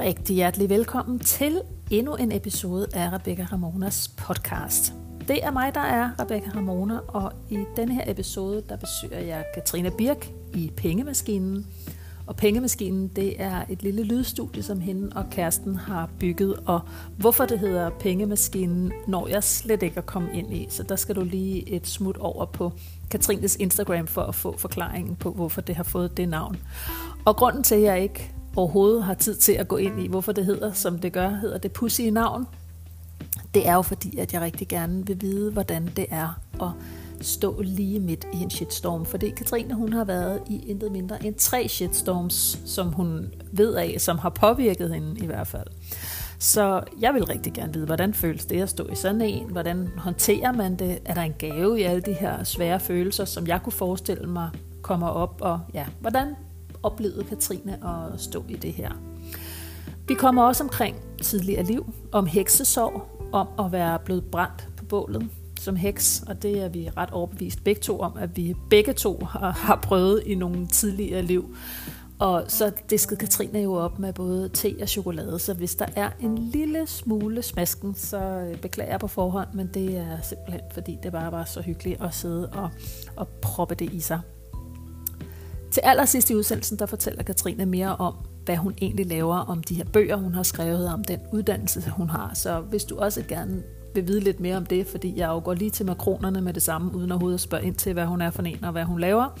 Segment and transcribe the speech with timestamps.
[0.00, 1.60] Rigtig hjertelig velkommen til
[1.90, 4.94] endnu en episode af Rebecca Ramonas podcast.
[5.28, 9.44] Det er mig, der er Rebecca Ramona, og i denne her episode, der besøger jeg
[9.54, 11.66] Katrine Birk i Pengemaskinen.
[12.26, 16.80] Og Pengemaskinen, det er et lille lydstudie, som hende og kæresten har bygget, og
[17.16, 20.66] hvorfor det hedder Pengemaskinen, når jeg slet ikke at komme ind i.
[20.70, 22.72] Så der skal du lige et smut over på
[23.10, 26.56] Katrines Instagram for at få forklaringen på, hvorfor det har fået det navn.
[27.24, 30.32] Og grunden til, at jeg ikke overhovedet har tid til at gå ind i, hvorfor
[30.32, 32.46] det hedder, som det gør, hedder det pussy i navn,
[33.54, 36.70] det er jo fordi, at jeg rigtig gerne vil vide, hvordan det er at
[37.20, 39.06] stå lige midt i en shitstorm.
[39.06, 43.96] Fordi Katrine, hun har været i intet mindre end tre shitstorms, som hun ved af,
[43.98, 45.66] som har påvirket hende i hvert fald.
[46.38, 49.50] Så jeg vil rigtig gerne vide, hvordan føles det at stå i sådan en?
[49.50, 50.98] Hvordan håndterer man det?
[51.04, 54.50] Er der en gave i alle de her svære følelser, som jeg kunne forestille mig
[54.82, 55.38] kommer op?
[55.40, 56.34] Og ja, hvordan
[56.82, 58.90] oplevede Katrine at stå i det her?
[60.08, 63.02] Vi kommer også omkring tidligere liv, om heksesorg,
[63.32, 65.30] om at være blevet brændt på bålet
[65.62, 69.24] som heks, og det er vi ret overbevist begge to om, at vi begge to
[69.24, 71.56] har, har prøvet i nogle tidligere liv.
[72.18, 76.10] Og så diskede Katrine jo op med både te og chokolade, så hvis der er
[76.20, 81.12] en lille smule smasken, så beklager jeg på forhånd, men det er simpelthen fordi, det
[81.12, 82.70] bare var så hyggeligt at sidde og,
[83.16, 84.20] og proppe det i sig.
[85.72, 89.74] Til allersidst i udsendelsen, der fortæller Katrine mere om, hvad hun egentlig laver, om de
[89.74, 92.34] her bøger, hun har skrevet, om den uddannelse, hun har.
[92.34, 93.62] Så hvis du også gerne
[93.94, 96.62] vil vide lidt mere om det, fordi jeg jo går lige til makronerne med det
[96.62, 99.00] samme, uden overhovedet at spørge ind til, hvad hun er for en og hvad hun
[99.00, 99.38] laver,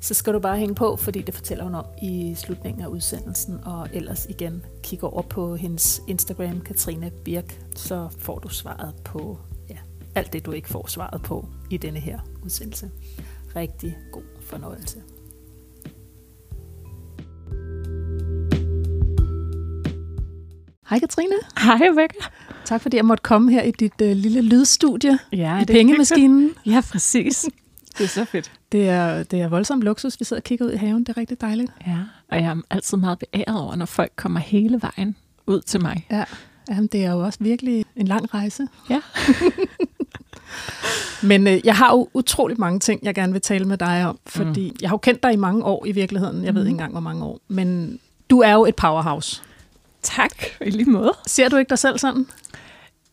[0.00, 3.60] så skal du bare hænge på, fordi det fortæller hun om i slutningen af udsendelsen,
[3.64, 9.38] og ellers igen kigge over på hendes Instagram, Katrine Birk, så får du svaret på
[9.70, 9.76] ja,
[10.14, 12.90] alt det, du ikke får svaret på i denne her udsendelse.
[13.56, 15.02] Rigtig god fornøjelse.
[20.90, 21.34] Hej Katrine.
[21.58, 22.28] Hej Rebecca.
[22.64, 26.50] Tak fordi jeg måtte komme her i dit uh, lille lydstudie ja, i pengemaskinen.
[26.66, 27.46] Ja, præcis.
[27.98, 28.52] Det er så fedt.
[28.72, 30.20] Det er, det er voldsomt luksus.
[30.20, 31.04] Vi sidder og kigger ud i haven.
[31.04, 31.72] Det er rigtig dejligt.
[31.86, 31.96] Ja,
[32.30, 36.06] og jeg er altid meget beæret over, når folk kommer hele vejen ud til mig.
[36.10, 36.24] Ja,
[36.70, 38.68] Jamen, det er jo også virkelig en lang rejse.
[38.90, 39.00] Ja.
[41.28, 44.18] Men øh, jeg har jo utrolig mange ting, jeg gerne vil tale med dig om,
[44.26, 44.76] fordi mm.
[44.80, 46.44] jeg har jo kendt dig i mange år i virkeligheden.
[46.44, 47.40] Jeg ved ikke engang, hvor mange år.
[47.48, 47.98] Men
[48.30, 49.42] du er jo et powerhouse.
[50.02, 51.12] Tak, i lige måde.
[51.26, 52.26] Ser du ikke dig selv sådan?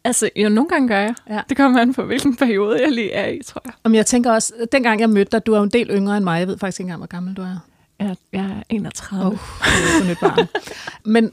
[0.04, 1.16] Altså, jo, nogle gange gør jeg.
[1.30, 1.42] Ja.
[1.50, 3.74] Det kommer an på, hvilken periode jeg lige er i, tror jeg.
[3.84, 6.24] Om jeg tænker også, dengang jeg mødte dig, du er jo en del yngre end
[6.24, 6.40] mig.
[6.40, 7.58] Jeg ved faktisk ikke engang, hvor gammel du er.
[8.00, 9.26] Jeg, jeg er 31.
[9.26, 9.32] Oh,
[10.02, 10.48] det er et barn.
[11.14, 11.32] Men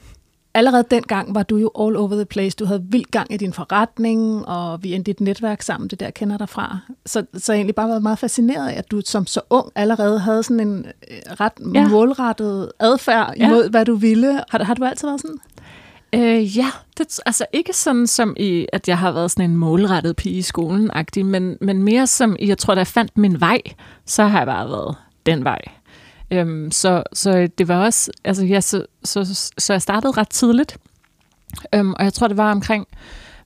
[0.54, 2.56] allerede dengang var du jo all over the place.
[2.59, 6.00] Du havde vild gang i din forretning, og vi endte i et netværk sammen, det
[6.00, 6.78] der kender dig fra.
[7.06, 10.19] Så, så jeg egentlig bare været meget fascineret af, at du som så ung allerede
[10.19, 11.88] havde sådan en øh, ret ja.
[11.88, 13.47] målrettet adfærd ja.
[13.47, 14.41] imod, hvad du ville.
[14.50, 15.38] Har, har du altid været sådan?
[16.15, 16.66] Øh, ja,
[16.98, 20.42] det, altså ikke sådan som i, at jeg har været sådan en målrettet pige i
[20.42, 23.60] skolen men, men mere som i, jeg tror, da jeg fandt min vej,
[24.06, 25.60] så har jeg bare været den vej.
[26.41, 30.77] Øhm, så, så det var også, altså ja, så, så, så jeg startede ret tidligt,
[31.75, 32.87] øhm, og jeg tror, det var omkring,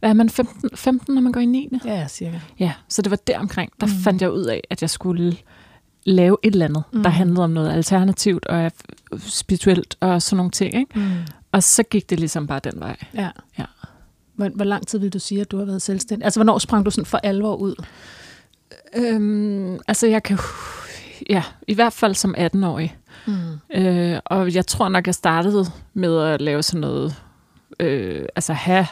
[0.01, 1.69] hvad er man, 15, 15 når man går i 9.
[1.85, 2.39] Ja, cirka.
[2.59, 3.93] Ja, så det var der omkring, der mm.
[3.93, 5.37] fandt jeg ud af, at jeg skulle
[6.05, 7.03] lave et eller andet, mm.
[7.03, 8.73] der handlede om noget alternativt og
[9.19, 10.75] spirituelt og sådan nogle ting.
[10.75, 10.99] Ikke?
[10.99, 11.11] Mm.
[11.53, 12.97] Og så gik det ligesom bare den vej.
[13.15, 13.31] Ja.
[13.59, 13.65] ja.
[14.35, 16.25] Hvor, hvor lang tid vil du sige, at du har været selvstændig?
[16.25, 17.75] Altså, hvornår sprang du sådan for alvor ud?
[18.97, 20.39] Øhm, altså, jeg kan...
[21.31, 22.97] Ja, i hvert fald som 18-årig.
[23.27, 23.35] Mm.
[23.75, 27.15] Øh, og jeg tror nok, jeg startede med at lave sådan noget...
[27.81, 28.87] Øh, altså have...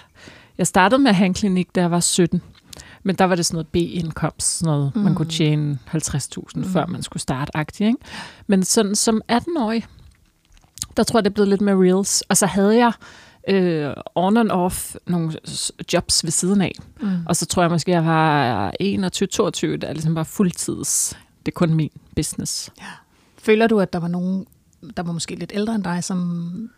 [0.59, 2.43] Jeg startede med at have en klinik, da jeg var 17.
[3.03, 5.03] Men der var det sådan noget B-indkomst, sådan noget, mm.
[5.03, 5.31] man kunne mm.
[5.31, 6.65] tjene 50.000, mm.
[6.65, 7.87] før man skulle starte aktivt.
[7.89, 7.99] Ikke?
[8.47, 9.87] Men sådan som 18-årig,
[10.97, 12.23] der tror jeg, det er blevet lidt mere reels.
[12.23, 12.93] Og så havde jeg
[13.49, 15.33] øh, on and off nogle
[15.93, 16.73] jobs ved siden af.
[17.01, 17.09] Mm.
[17.27, 18.75] Og så tror jeg måske, jeg var 21-22,
[19.77, 21.19] der ligesom var fuldtids.
[21.47, 22.71] Det er kun min business.
[22.81, 22.85] Ja.
[23.39, 24.47] Føler du, at der var nogen,
[24.97, 26.71] der var måske lidt ældre end dig, som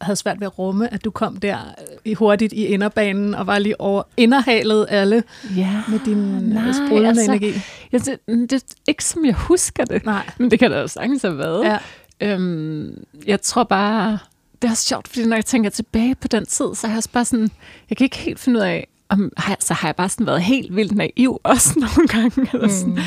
[0.00, 1.58] havde svært ved at rumme, at du kom der
[2.04, 5.22] i hurtigt i inderbanen og var lige over inderhalet alle
[5.56, 7.52] ja, med din nej, sprudlende altså, energi?
[7.92, 10.30] Ja, det, det er ikke som jeg husker det, nej.
[10.38, 11.64] men det kan da jo sagtens have været.
[11.64, 11.78] Ja.
[12.20, 14.18] Øhm, jeg tror bare,
[14.62, 17.24] det er sjovt, fordi når jeg tænker tilbage på den tid, så har jeg bare
[17.24, 17.50] sådan,
[17.90, 20.76] jeg kan ikke helt finde ud af, om, så har jeg bare sådan været helt
[20.76, 22.48] vildt naiv også nogle gange.
[22.52, 22.94] Eller sådan.
[22.94, 23.00] Mm.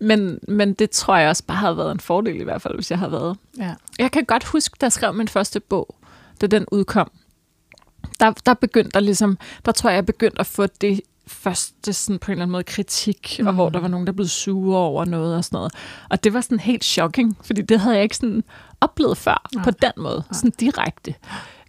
[0.00, 2.90] Men, men det tror jeg også bare har været en fordel i hvert fald, hvis
[2.90, 3.36] jeg har været.
[3.58, 3.74] Ja.
[3.98, 5.96] Jeg kan godt huske, da jeg skrev min første bog,
[6.40, 7.10] da den udkom,
[8.20, 12.18] der, der begyndte der ligesom, der tror jeg, jeg begyndte at få det første sådan
[12.18, 13.46] på en eller anden måde kritik, mm.
[13.46, 15.74] og hvor der var nogen, der blev sure over noget og sådan noget.
[16.10, 18.44] Og det var sådan helt shocking, fordi det havde jeg ikke sådan
[18.80, 19.64] oplevet før Nej.
[19.64, 20.32] på den måde, Nej.
[20.32, 21.14] sådan direkte.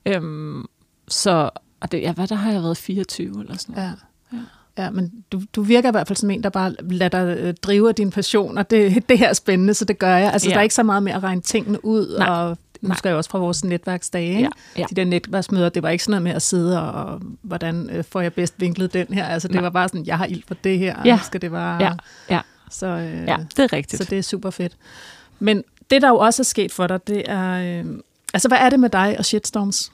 [0.06, 0.66] Øhm,
[1.08, 1.50] så,
[1.82, 3.88] og det, ja, hvad der har jeg været 24 eller sådan noget.
[4.32, 4.38] Ja.
[4.38, 4.44] Ja,
[4.78, 7.92] men du, du virker i hvert fald som en, der bare lader dig øh, drive
[7.92, 10.34] din passion, og det, det her er spændende, så det gør jeg.
[10.34, 10.54] Altså, Ja.
[10.54, 12.28] der er ikke så meget med at regne tingene ud, Nej.
[12.30, 12.58] og
[12.98, 14.50] skal jeg også fra vores netværksdage, ikke?
[14.76, 14.86] Ja, ja.
[14.90, 18.22] de der netværksmøder, det var ikke sådan noget med at sidde og, hvordan øh, får
[18.22, 19.26] jeg bedst vinklet den her?
[19.26, 19.62] Altså, det Nej.
[19.64, 21.14] var bare sådan, jeg har ild for det her, Ja.
[21.14, 21.84] og skal det bare...
[21.84, 21.92] Ja,
[22.30, 22.40] ja,
[22.72, 24.04] Så, øh, ja, det er rigtigt.
[24.04, 24.74] så det er super fedt.
[25.40, 27.80] Men det, der jo også er sket for dig, det er...
[27.80, 27.86] Øh,
[28.34, 29.92] altså, hvad er det med dig og shitstorms?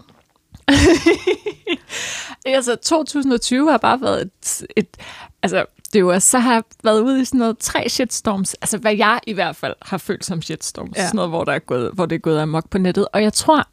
[2.45, 4.87] Altså, 2020 har bare været et, et
[5.43, 8.77] altså, det jo også, så har jeg været ude i sådan noget tre shitstorms, altså
[8.77, 11.01] hvad jeg i hvert fald har følt som shitstorms, ja.
[11.05, 13.33] sådan noget, hvor, der er gået, hvor det er gået amok på nettet, og jeg
[13.33, 13.67] tror,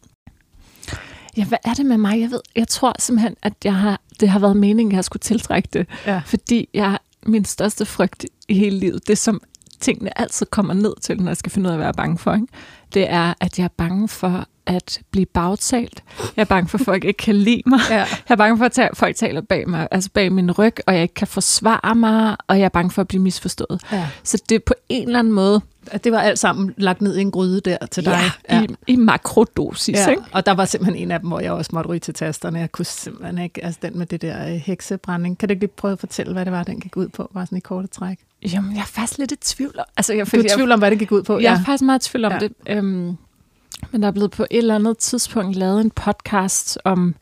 [1.36, 2.20] ja, hvad er det med mig?
[2.20, 5.20] Jeg ved, jeg tror simpelthen, at jeg har, det har været meningen, at jeg skulle
[5.20, 6.22] tiltrække det, Ja.
[6.26, 9.40] fordi jeg, min største frygt i hele livet, det som
[9.80, 12.18] tingene altid kommer ned til, når jeg skal finde ud af, hvad jeg er bange
[12.18, 12.46] for, ikke?
[12.94, 16.02] det er, at jeg er bange for at blive bagtalt.
[16.36, 17.80] Jeg er bange for, at folk ikke kan lide mig.
[17.90, 17.96] Ja.
[17.96, 21.02] Jeg er bange for, at folk taler bag mig, altså bag min ryg, og jeg
[21.02, 23.80] ikke kan forsvare mig, og jeg er bange for at blive misforstået.
[23.92, 24.08] ja.
[24.22, 27.16] Så det er på en eller anden måde At det var alt sammen lagt ned
[27.16, 28.20] i en gryde der til dig.
[28.50, 29.96] ja, i, i makrodosis.
[29.96, 30.22] Ja, Ikke?
[30.32, 32.58] og der var simpelthen en af dem, hvor jeg også måtte ryge til tasterne.
[32.58, 35.38] Jeg kunne simpelthen ikke, altså den med det der øh, heksebrænding.
[35.38, 37.30] Kan du ikke lige prøve at fortælle, hvad det var, den gik ud på?
[37.34, 38.18] Bare sådan i korte træk.
[38.52, 39.78] Jamen, jeg er faktisk lidt i tvivl.
[39.96, 41.38] Altså, jeg, Du er i tvivl om, hvad det gik ud på?
[41.40, 42.38] Jeg er faktisk meget i tvivl om Ja.
[42.42, 42.48] ja.
[42.48, 42.78] det.
[42.78, 43.16] Øhm,
[43.94, 47.14] men der er blevet på et eller andet tidspunkt lavet en podcast om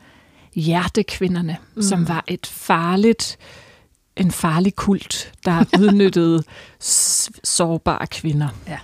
[0.54, 1.76] hjertekvinderne, Mm.
[1.76, 1.82] mm.
[1.82, 3.36] som var et farligt,
[4.16, 6.42] en farlig kult, der udnyttede
[7.44, 8.48] sårbare kvinder.
[8.68, 8.78] Ja.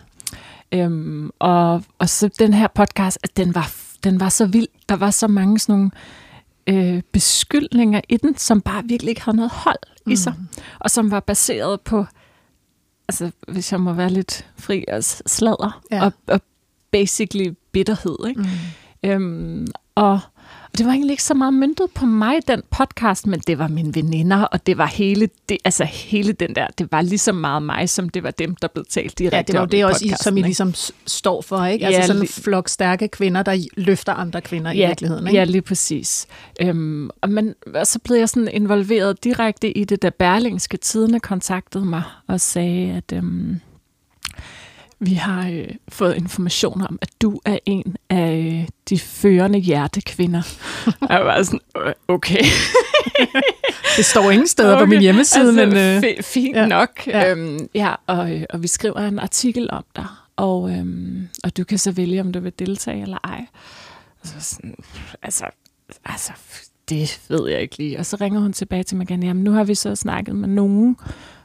[0.73, 3.73] Øhm, og, og så den her podcast, at den var,
[4.05, 4.69] den var så vild.
[4.89, 5.91] Der var så mange sådan nogle
[6.97, 10.47] øh, beskyldninger i den, som bare virkelig ikke havde noget hold i sig, Mm.
[10.81, 12.07] og som var baseret på,
[13.09, 16.05] altså hvis jeg må være lidt fri, altså sladder, ja.
[16.05, 16.41] og, og
[16.91, 18.17] basically bitterhed.
[18.29, 18.41] Ikke?
[18.41, 18.49] Mm.
[19.11, 20.13] Øhm, og,
[20.73, 23.69] og det var egentlig ikke så meget myndet på mig, den podcast, men det var
[23.69, 27.33] mine veninder, og det var hele, det, altså hele den der, det var lige så
[27.33, 29.85] meget mig, som det var dem, der blev talt direkte Ja, det var jo det
[29.85, 30.75] også, I, som I ligesom
[31.07, 31.87] står for, ikke?
[31.87, 35.39] Altså Ja, sådan en flok stærke kvinder, der løfter andre kvinder i virkeligheden, ikke?
[35.39, 36.27] Ja, lige præcis.
[36.61, 41.21] Øhm, og, man, og så blev jeg sådan involveret direkte i det, da Berlingske Tidene
[41.21, 43.61] kontaktede mig og sagde, at øhm,
[45.01, 50.43] vi har øh, fået information om, at du er en af øh, de førende hjertekvinder.
[51.09, 52.43] jeg var sådan, "Øh, okay.
[53.97, 54.85] Det står ingen steder okay.
[54.85, 55.77] på min hjemmeside, altså, men...
[55.77, 56.67] Øh, fi- fint ja.
[56.67, 57.07] nok.
[57.07, 57.31] Ja.
[57.31, 60.07] Øhm, ja og, øh, og vi skriver en artikel om dig,
[60.37, 63.47] og, øhm, og du kan så vælge, om du vil deltage eller ej.
[64.25, 64.75] Så sådan,
[65.23, 65.45] altså,
[66.05, 66.33] altså,
[66.89, 67.99] det ved jeg ikke lige.
[67.99, 70.49] Og så ringer hun tilbage til mig igen, jamen nu har vi så snakket med
[70.49, 70.97] nogen,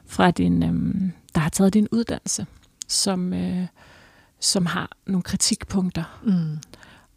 [0.06, 2.46] fra din, øhm, der har taget din uddannelse,
[2.88, 3.66] som, øh,
[4.40, 6.20] som har nogle kritikpunkter.
[6.24, 6.58] mm.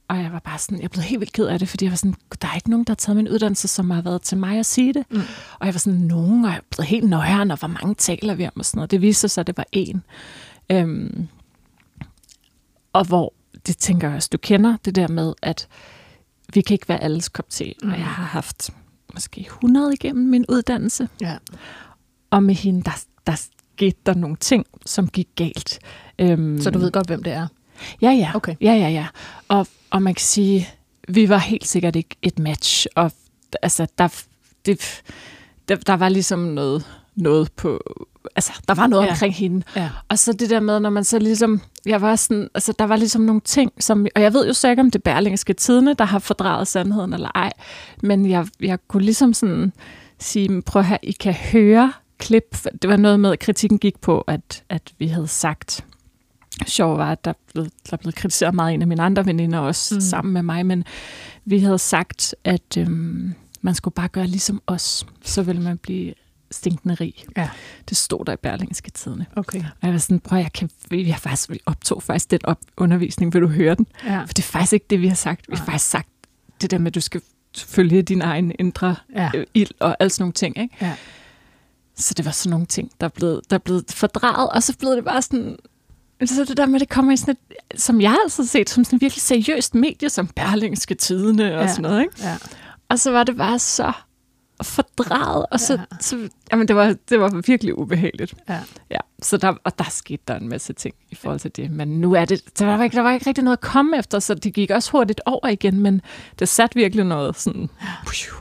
[0.09, 1.95] Og jeg var bare sådan, jeg blev helt vildt ked af det, fordi jeg var
[1.97, 4.59] sådan, der er ikke nogen, der har taget min uddannelse, som har været til mig
[4.59, 5.03] at sige det.
[5.11, 5.21] Mm.
[5.59, 8.45] Og jeg var sådan, nogen, og jeg blev helt nøjeren, og hvor mange taler vi
[8.45, 8.91] om og sådan noget.
[8.91, 10.03] Det viste sig, at det var en.
[10.71, 11.27] Øhm,
[12.93, 13.33] og hvor,
[13.67, 15.67] det tænker jeg også, du kender det der med, at
[16.53, 17.73] vi kan ikke være alles kop te.
[17.81, 17.87] Mm.
[17.87, 17.93] Mm.
[17.93, 18.69] Og jeg har haft
[19.13, 21.37] måske 100 igennem min uddannelse, Ja.
[22.29, 25.79] og med hende, der, der skete der nogle ting, som gik galt.
[26.19, 27.47] Øhm, Så du ved godt, hvem det er?
[28.01, 28.31] Ja, ja.
[28.35, 28.55] Okay.
[28.61, 29.07] Ja, ja, ja.
[29.47, 30.67] Og, og man kan sige,
[31.07, 32.87] vi var helt sikkert ikke et match.
[32.95, 33.11] Og
[33.61, 34.23] altså, der,
[34.65, 35.01] det,
[35.69, 36.85] der, der var ligesom noget,
[37.15, 37.79] noget på...
[38.35, 39.11] Altså, der var noget Ja.
[39.11, 39.63] omkring hende.
[39.75, 39.89] Ja.
[40.09, 41.61] Og så det der med, når man så ligesom...
[41.85, 42.49] Jeg var sådan...
[42.55, 44.07] Altså, der var ligesom nogle ting, som...
[44.15, 47.13] Og jeg ved jo så ikke, om det er Berlingske Tidene, der har fordraget sandheden
[47.13, 47.53] eller ej.
[48.03, 49.73] Men jeg, jeg kunne ligesom sådan
[50.19, 52.57] sige, "Men prøv her, I kan høre klip.
[52.81, 55.85] Det var noget med, at kritikken gik på, at, at vi havde sagt
[56.67, 59.95] sjov var, at der blev, der blev kritiseret meget en af mine andre veninder også
[59.95, 59.97] Mm.
[59.97, 60.01] mm.
[60.01, 60.83] sammen med mig, men
[61.45, 66.13] vi havde sagt, at øhm, man skulle bare gøre ligesom os, så ville man blive
[66.51, 67.13] stinkende rig.
[67.37, 67.49] Ja.
[67.89, 69.25] Det stod der i Berlingske Tidene.
[69.35, 69.59] Okay.
[69.59, 72.59] Og jeg var sådan, prøv jeg kan, vi, har faktisk, vi optog faktisk den op,
[72.77, 73.87] undervisning, vil du høre den?
[74.05, 74.19] Ja.
[74.19, 75.45] For det er faktisk ikke det, vi har sagt.
[75.49, 76.07] Vi har faktisk sagt
[76.61, 77.21] det der med, at du skal
[77.57, 79.31] følge din egen indre Ja.
[79.53, 80.57] ild og alt sådan nogle ting.
[80.57, 80.75] Ikke?
[80.81, 80.93] Ja.
[81.97, 85.05] Så det var sådan nogle ting, der blev, der blev fordraget, og så blev det
[85.05, 85.57] bare sådan...
[86.25, 87.35] Så det der med, at det kommer i sådan
[87.71, 91.61] et, som jeg har set, som sådan et virkelig seriøst medie, som Berlingske Tidene og
[91.61, 91.67] Ja.
[91.67, 92.01] sådan noget.
[92.01, 92.13] Ikke?
[92.21, 92.37] Ja.
[92.89, 93.91] Og så var det bare så
[94.63, 95.97] fordraget, og så, ja.
[95.99, 98.33] så jamen, det, var, det var virkelig ubehageligt.
[98.49, 98.59] Ja.
[98.91, 101.71] Ja, så der, og der skete der en masse ting i forhold til det.
[101.71, 104.19] Men nu er det, der var, ikke, der var ikke rigtig noget at komme efter,
[104.19, 106.01] så det gik også hurtigt over igen, men
[106.39, 107.69] det satte virkelig noget sådan...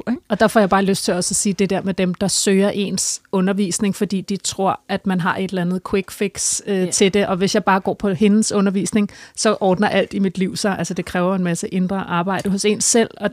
[0.08, 0.22] Ikke?
[0.28, 2.28] Og der får jeg bare lyst til også at sige det der med dem, der
[2.28, 6.76] søger ens undervisning, fordi de tror, at man har et eller andet quick fix øh,
[6.76, 6.90] yeah.
[6.90, 10.38] til det, og hvis jeg bare går på hendes undervisning, så ordner alt i mit
[10.38, 10.78] liv sig.
[10.78, 13.30] Altså det kræver en masse indre arbejde hos en selv, og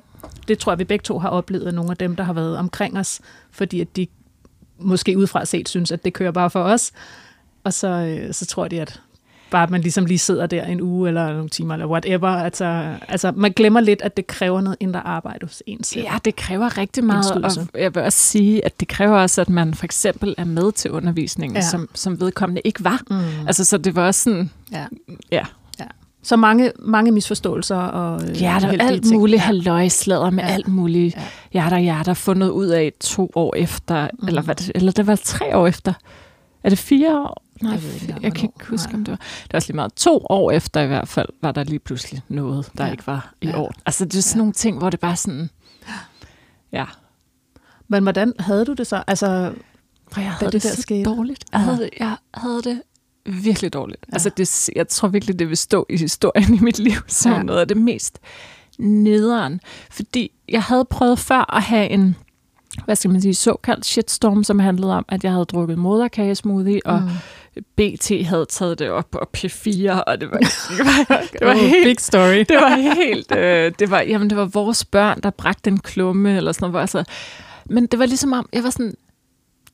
[0.47, 2.99] det tror jeg, vi begge to har oplevet, nogle af dem, der har været omkring
[2.99, 4.07] os, fordi at de
[4.79, 6.91] måske udefra set synes, at det kører bare for os.
[7.63, 9.01] Og så, øh, så tror de, at
[9.53, 12.27] bare at man ligesom lige sidder der en uge eller nogle timer eller whatever.
[12.27, 16.03] Altså, altså man glemmer lidt, at det kræver noget indre arbejde hos en selv.
[16.03, 17.31] Ja, det kræver rigtig meget,
[17.73, 20.71] og jeg vil også sige, at det kræver også, at man for eksempel er med
[20.71, 21.61] til undervisningen, ja.
[21.61, 23.01] som, som vedkommende ikke var.
[23.09, 23.47] Mm.
[23.47, 24.85] Altså, så det var også sådan, ja.
[25.31, 25.45] ja.
[26.23, 29.19] Så mange, mange misforståelser og øh, Ja, der er alt ting.
[29.19, 30.49] muligt halvøjslader med ja.
[30.49, 31.21] alt muligt ja.
[31.51, 34.27] hjerter, hjerter fundet ud af to år efter, mm.
[34.27, 35.93] eller, hvad det, eller det var tre år efter.
[36.63, 37.43] Er det fire år?
[37.61, 38.99] Nej, jeg, ved ikke, jeg kan ikke huske, Nej.
[38.99, 39.17] om det var.
[39.17, 39.93] Det var også lige meget.
[39.93, 42.91] To år efter i hvert fald, var der lige pludselig noget, der ja.
[42.91, 43.59] ikke var i ja.
[43.59, 43.73] år.
[43.85, 44.37] Altså, det er sådan ja.
[44.37, 45.49] nogle ting, hvor det bare sådan...
[46.71, 46.85] Ja.
[47.87, 49.03] Men hvordan havde du det så?
[49.07, 49.27] Altså,
[50.17, 51.03] jeg havde det, det der så skete?
[51.09, 51.45] dårligt.
[51.51, 52.81] Jeg havde, jeg havde det
[53.25, 54.05] virkelig dårligt.
[54.07, 54.13] Ja.
[54.13, 57.43] Altså, det, jeg tror virkelig, det vil stå i historien i mit liv som ja.
[57.43, 58.19] noget af det mest
[58.79, 59.61] nederen.
[59.91, 62.15] Fordi jeg havde prøvet før at have en
[62.85, 67.01] hvad skal man sige, såkaldt shitstorm, som handlede om, at jeg havde drukket moderkagesmoothie, og
[67.01, 67.63] mm.
[67.75, 70.37] BT havde taget det op på P4, og det var,
[70.77, 71.85] det var, det var oh, helt...
[71.85, 72.37] Big story.
[72.49, 73.31] det var helt...
[73.31, 76.81] Øh, det, var, jamen, det var vores børn, der bragte en klumme, eller sådan noget.
[76.81, 77.03] Altså,
[77.65, 78.95] men det var ligesom om, jeg var sådan,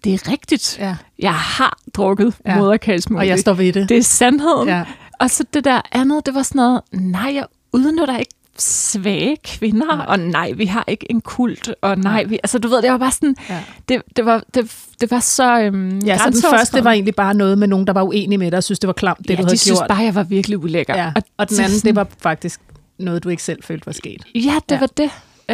[0.03, 0.77] det er rigtigt.
[0.79, 0.95] Ja.
[1.19, 2.57] Jeg har drukket ja.
[2.57, 3.23] moderkagesmoothie.
[3.23, 3.89] Og jeg står ved det.
[3.89, 4.67] Det er sandheden.
[4.67, 4.83] Ja.
[5.19, 9.95] Og så det der andet, det var sådan noget, nej, jeg udnytter ikke svage kvinder,
[9.95, 10.05] nej.
[10.07, 12.97] og nej, vi har ikke en kult, og nej, vi, altså du ved, det var
[12.97, 13.63] bare sådan, ja.
[13.89, 17.33] det, det, var, det, det var så øhm, Ja, så den første var egentlig bare
[17.33, 19.35] noget med nogen, der var uenige med dig, og synes, det var klamt, det ja,
[19.35, 20.97] du havde de synes bare, jeg var virkelig ulækker.
[20.97, 21.11] Ja.
[21.15, 22.61] Og, og den anden, det var faktisk
[22.99, 24.23] noget, du ikke selv følte var sket.
[24.35, 24.79] Ja, det ja.
[24.79, 25.11] var det.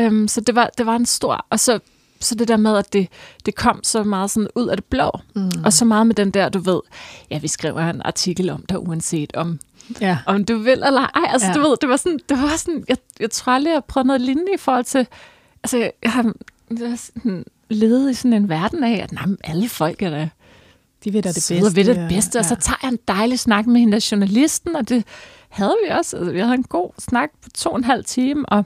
[0.08, 1.80] Um, så det var, det var en stor, og så
[2.26, 3.08] så det der med, at det,
[3.46, 5.52] det kom så meget sådan ud af det blå, mm.
[5.66, 6.80] og så meget med den der, du ved,
[7.32, 9.60] ja, vi skriver en artikel om dig, uanset om,
[10.02, 10.18] ja.
[10.26, 11.30] om du vil eller ej.
[11.30, 11.54] Altså, ja.
[11.54, 14.22] du ved, det var sådan, det var sådan jeg, jeg tror aldrig, jeg prøvet noget
[14.22, 15.08] lignende i forhold til,
[15.64, 16.34] altså, jeg har,
[16.80, 20.28] jeg har sådan, levet i sådan en verden af, at nej, alle folk er der,
[21.04, 21.76] de ved da det bedste.
[21.76, 22.40] ved det bedste, ja.
[22.40, 25.04] og så tager jeg en dejlig snak med hende, der journalisten, og det
[25.50, 26.18] havde vi også.
[26.18, 28.66] Altså, vi havde en god snak på to og en halv time, og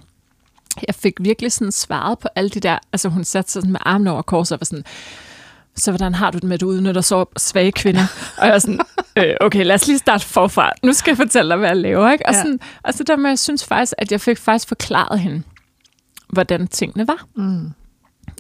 [0.87, 3.79] jeg fik virkelig sådan svaret på alle de der, altså hun satte sig sådan med
[3.83, 4.83] armen over kors og var sådan,
[5.75, 8.33] så hvordan har du det med, at du udnytter så svage kvinder?
[8.37, 8.79] og jeg var sådan,
[9.17, 10.71] øh, okay, lad os lige starte forfra.
[10.83, 12.11] Nu skal jeg fortælle dig, hvad jeg laver.
[12.11, 12.25] Ikke?
[12.25, 12.39] Og, ja.
[12.39, 15.43] sådan, og så der med, jeg synes faktisk, at jeg fik faktisk forklaret hende,
[16.29, 17.25] hvordan tingene var.
[17.35, 17.71] Mm.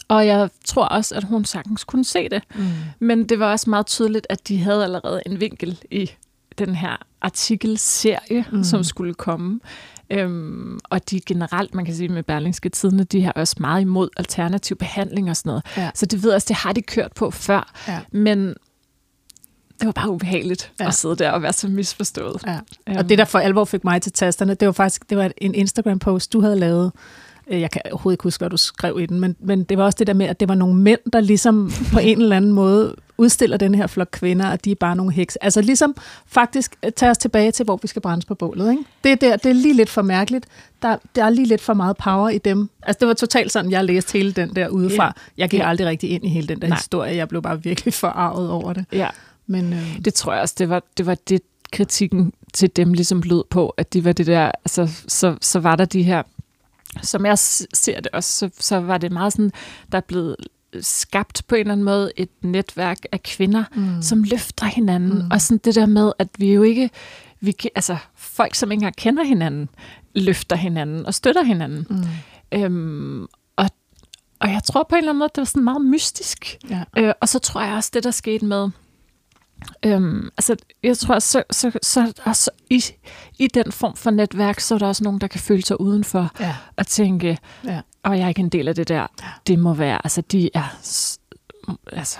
[0.07, 2.43] Og jeg tror også, at hun sagtens kunne se det.
[2.55, 2.65] Mm.
[2.99, 6.11] Men det var også meget tydeligt, at de havde allerede en vinkel i
[6.57, 8.63] den her artikelserie, mm.
[8.63, 9.59] som skulle komme.
[10.11, 14.09] Øhm, og de generelt, man kan sige med Berlingske Tidene, de har også meget imod
[14.17, 15.63] alternativ behandling og sådan noget.
[15.77, 15.91] Ja.
[15.93, 17.73] Så det ved også, det har de kørt på før.
[17.87, 17.99] Ja.
[18.11, 18.47] Men
[19.79, 20.87] det var bare ubehageligt ja.
[20.87, 22.43] at sidde der og være så misforstået.
[22.47, 22.59] Ja.
[22.97, 25.55] Og det, der for alvor fik mig til tasterne, det var faktisk det var en
[25.55, 26.91] Instagram-post, du havde lavet.
[27.49, 29.83] Øh, jeg kan overhovedet ikke huske, hvad du skrev i den, men, men det var
[29.83, 32.53] også det der med, at det var nogle mænd, der ligesom på en eller anden
[32.53, 35.35] måde udstiller den her flok kvinder, og de er bare nogle heks.
[35.35, 38.71] Altså ligesom faktisk øh, tage os tilbage til, hvor vi skal brændes på bålet.
[38.71, 38.83] Ikke?
[39.03, 40.45] Det, er der, det er lige lidt for mærkeligt.
[40.81, 42.69] Der, der er lige lidt for meget power i dem.
[42.83, 45.05] Altså det var totalt sådan, jeg læste hele den der udefra.
[45.05, 45.11] Ja.
[45.37, 45.69] Jeg gik ja.
[45.69, 46.77] aldrig rigtig ind i hele den der Nej.
[46.77, 47.15] historie.
[47.15, 48.85] Jeg blev bare virkelig forarvet over det.
[48.91, 49.07] Ja.
[49.47, 50.05] Men, øh...
[50.05, 51.41] Det tror jeg også, det var det, var det
[51.71, 55.75] kritikken til dem ligesom lød på, at de var det der, altså så, så var
[55.75, 56.23] der de her
[57.01, 59.51] som jeg ser det også, så, så var det meget sådan,
[59.91, 60.35] der er blevet
[60.81, 64.01] skabt på en eller anden måde et netværk af kvinder, mm.
[64.01, 65.23] som løfter hinanden.
[65.23, 65.31] Mm.
[65.31, 66.89] Og sådan det der med, at vi jo ikke...
[67.41, 69.69] Vi, altså, folk, som ikke engang kender hinanden,
[70.15, 71.87] løfter hinanden og støtter hinanden.
[71.89, 72.03] Mm.
[72.59, 73.23] Øhm,
[73.55, 73.69] og,
[74.39, 76.57] og jeg tror på en eller anden måde, det var sådan meget mystisk.
[76.69, 76.83] Ja.
[76.97, 78.69] Øh, og så tror jeg også, det der skete med
[79.85, 82.83] Øhm, altså, jeg tror, så, så, så, altså, i,
[83.39, 86.31] i den form for netværk, så er der også nogen, der kan føle sig udenfor
[86.39, 86.55] ja.
[86.77, 87.81] og tænke, ja.
[88.03, 89.07] og jeg er ikke en del af det der.
[89.47, 90.77] Det må være, altså, de er
[91.91, 92.19] altså,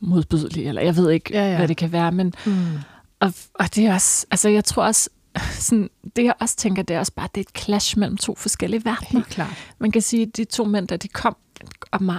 [0.00, 1.56] modbydelige, eller jeg ved ikke, ja, ja.
[1.56, 2.78] hvad det kan være, men mm.
[3.20, 5.10] og, og det er også, altså, jeg tror også,
[5.66, 8.34] sådan, det jeg også tænker, det er også bare, det er et clash mellem to
[8.34, 9.08] forskellige verdener.
[9.10, 9.72] Helt klart.
[9.78, 11.36] Man kan sige, at de to mænd, der de kom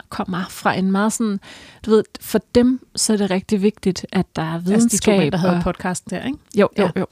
[0.10, 1.40] kommer fra en meget sådan,
[1.86, 4.84] du ved, for dem så er det rigtig vigtigt, at der er videnskab.
[4.84, 6.38] Altså de to mænd, der havde podcasten der, ikke?
[6.56, 7.00] Jo, jo, ja.
[7.00, 7.06] jo.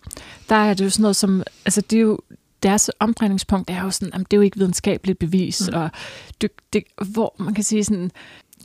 [0.49, 2.19] Der er det jo sådan noget som, altså det er jo,
[2.63, 5.77] deres omdrejningspunkt er jo sådan, at det er jo ikke videnskabeligt bevis, mm.
[5.77, 5.89] og
[6.41, 8.11] det, det, hvor man kan sige sådan,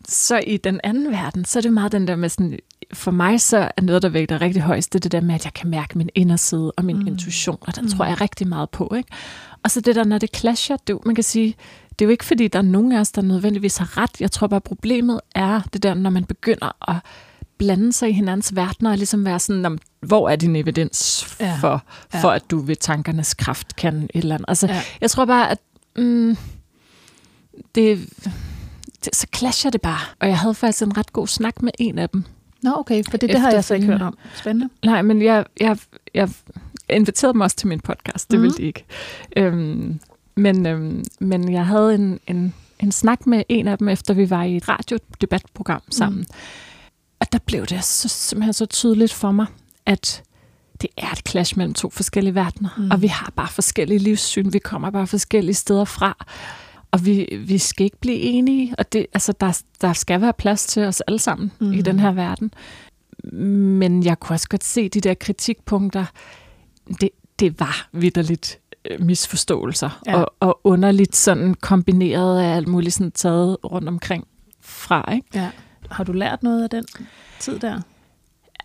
[0.08, 2.58] så i den anden verden, så er det meget den der med sådan,
[2.92, 5.44] for mig så er noget, der vægter rigtig højst, det er det der med, at
[5.44, 7.06] jeg kan mærke min inderside og min mm.
[7.06, 7.90] intuition, og den mm.
[7.90, 8.94] tror jeg rigtig meget på.
[8.96, 9.08] Ikke?
[9.62, 11.54] Og så det der, når det clasher, det, man kan sige,
[11.98, 14.20] det er jo ikke fordi, der er nogen af os, der nødvendigvis har ret.
[14.20, 16.96] Jeg tror bare, problemet er det der, når man begynder at
[17.58, 21.24] blande sig i hinandens verdener og ligesom være sådan, hvor er din evidens
[21.60, 21.84] for,
[22.14, 22.20] ja.
[22.20, 24.44] for at du ved tankernes kraft kan et eller andet.
[24.48, 24.82] Altså, ja.
[25.00, 25.58] jeg tror bare, at
[25.96, 26.36] mm,
[27.74, 28.08] det,
[29.04, 30.00] det, så clasher det bare.
[30.20, 32.24] Og jeg havde faktisk en ret god snak med en af dem.
[32.62, 34.18] Nå, okay, for det, det har jeg så ikke hørt om.
[34.34, 34.68] Spændende.
[34.84, 35.78] Nej, men jeg, jeg,
[36.14, 36.28] jeg
[36.88, 38.30] inviterede dem også til min podcast.
[38.30, 38.42] Det mm.
[38.42, 38.84] ville de ikke.
[39.36, 40.00] Øhm,
[40.36, 44.30] men, øhm, men jeg havde en, en, en snak med en af dem, efter vi
[44.30, 46.20] var i et radiodebatprogram sammen.
[46.20, 46.36] Mm.
[47.20, 49.46] Og der blev det så, simpelthen så tydeligt for mig,
[49.86, 50.22] at
[50.82, 52.70] det er et clash mellem to forskellige verdener.
[52.76, 52.90] Mm.
[52.90, 54.52] Og vi har bare forskellige livssyn.
[54.52, 56.26] Vi kommer bare forskellige steder fra.
[56.90, 58.74] Og vi, vi skal ikke blive enige.
[58.78, 61.72] Og det, altså, der, der skal være plads til os alle sammen mm.
[61.72, 62.54] i den her verden.
[63.32, 66.04] Men jeg kunne også godt se de der kritikpunkter.
[67.00, 68.58] Det, det var vidderligt
[68.98, 70.00] misforståelser.
[70.06, 70.16] Ja.
[70.16, 74.26] Og, og underligt sådan kombineret af alt muligt sådan taget rundt omkring
[74.60, 75.12] fra.
[75.12, 75.26] Ikke?
[75.34, 75.48] Ja.
[75.90, 76.84] Har du lært noget af den
[77.40, 77.80] tid der?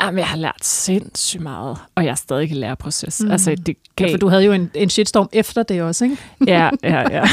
[0.01, 3.22] Jamen, jeg har lært sindssygt meget, og jeg er stadig i læreproces.
[3.24, 3.32] Mm.
[3.32, 4.08] Altså, det gav...
[4.08, 6.18] ja, for du havde jo en, en shitstorm efter det også, ikke?
[6.48, 7.24] ja, ja, ja.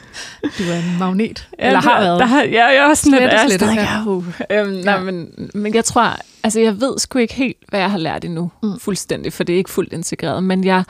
[0.58, 2.20] du er en magnet, ja, eller har været.
[2.20, 4.06] Der, der, ja, jeg er også sådan lidt, slet, stadig, ja.
[4.06, 4.82] Uh, øhm, ja.
[4.84, 8.24] nej, men, men jeg tror, altså jeg ved sgu ikke helt, hvad jeg har lært
[8.24, 8.80] endnu, mm.
[8.80, 10.84] fuldstændig, for det er ikke fuldt integreret, men jeg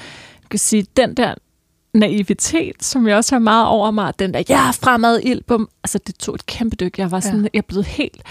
[0.50, 1.34] kan sige, den der
[1.94, 5.68] naivitet, som jeg også har meget over mig, den der, ja, fremad ild, bum.
[5.84, 6.98] Altså, det tog et kæmpe dyk.
[6.98, 7.48] Jeg var sådan, ja.
[7.54, 8.22] jeg blev helt,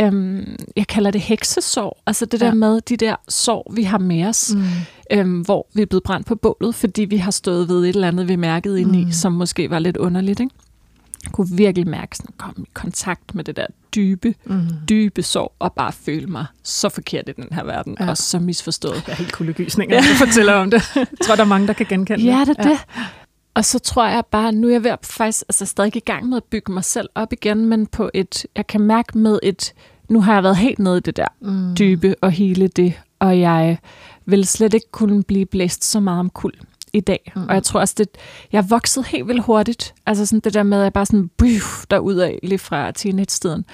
[0.00, 2.02] øhm, jeg kalder det heksesår.
[2.06, 2.46] Altså det ja.
[2.46, 4.62] der med de der sår, vi har med os, mm.
[5.10, 8.08] øhm, hvor vi er blevet brændt på bålet, fordi vi har stået ved et eller
[8.08, 9.12] andet, vi mærkede ind i, mm.
[9.12, 10.54] som måske var lidt underligt, ikke?
[11.24, 14.60] Jeg kunne virkelig mærke, sådan, komme i kontakt med det der dybe, mm.
[14.88, 18.10] dybe sorg, og bare føle mig så forkert i den her verden, ja.
[18.10, 19.02] og så misforstået.
[19.06, 20.00] Jeg er helt kuldegysninger, ja.
[20.00, 20.82] du fortæller om det.
[20.96, 22.48] Jeg tror, der er mange, der kan genkende ja, det.
[22.48, 22.78] Ja, det det.
[23.54, 26.28] Og så tror jeg bare, nu er jeg ved at faktisk altså stadig i gang
[26.28, 29.72] med at bygge mig selv op igen, men på et, jeg kan mærke med et,
[30.08, 31.74] nu har jeg været helt nede i det der mm.
[31.74, 33.78] dybe og hele det, og jeg
[34.26, 36.52] vil slet ikke kunne blive blæst så meget om kul
[36.92, 37.32] i dag.
[37.36, 37.42] Mm.
[37.48, 38.08] Og jeg tror også, det,
[38.52, 39.94] jeg er vokset helt vildt hurtigt.
[40.06, 43.64] Altså sådan det der med, at jeg bare sådan, bøf, af lige fra teenage-tiden.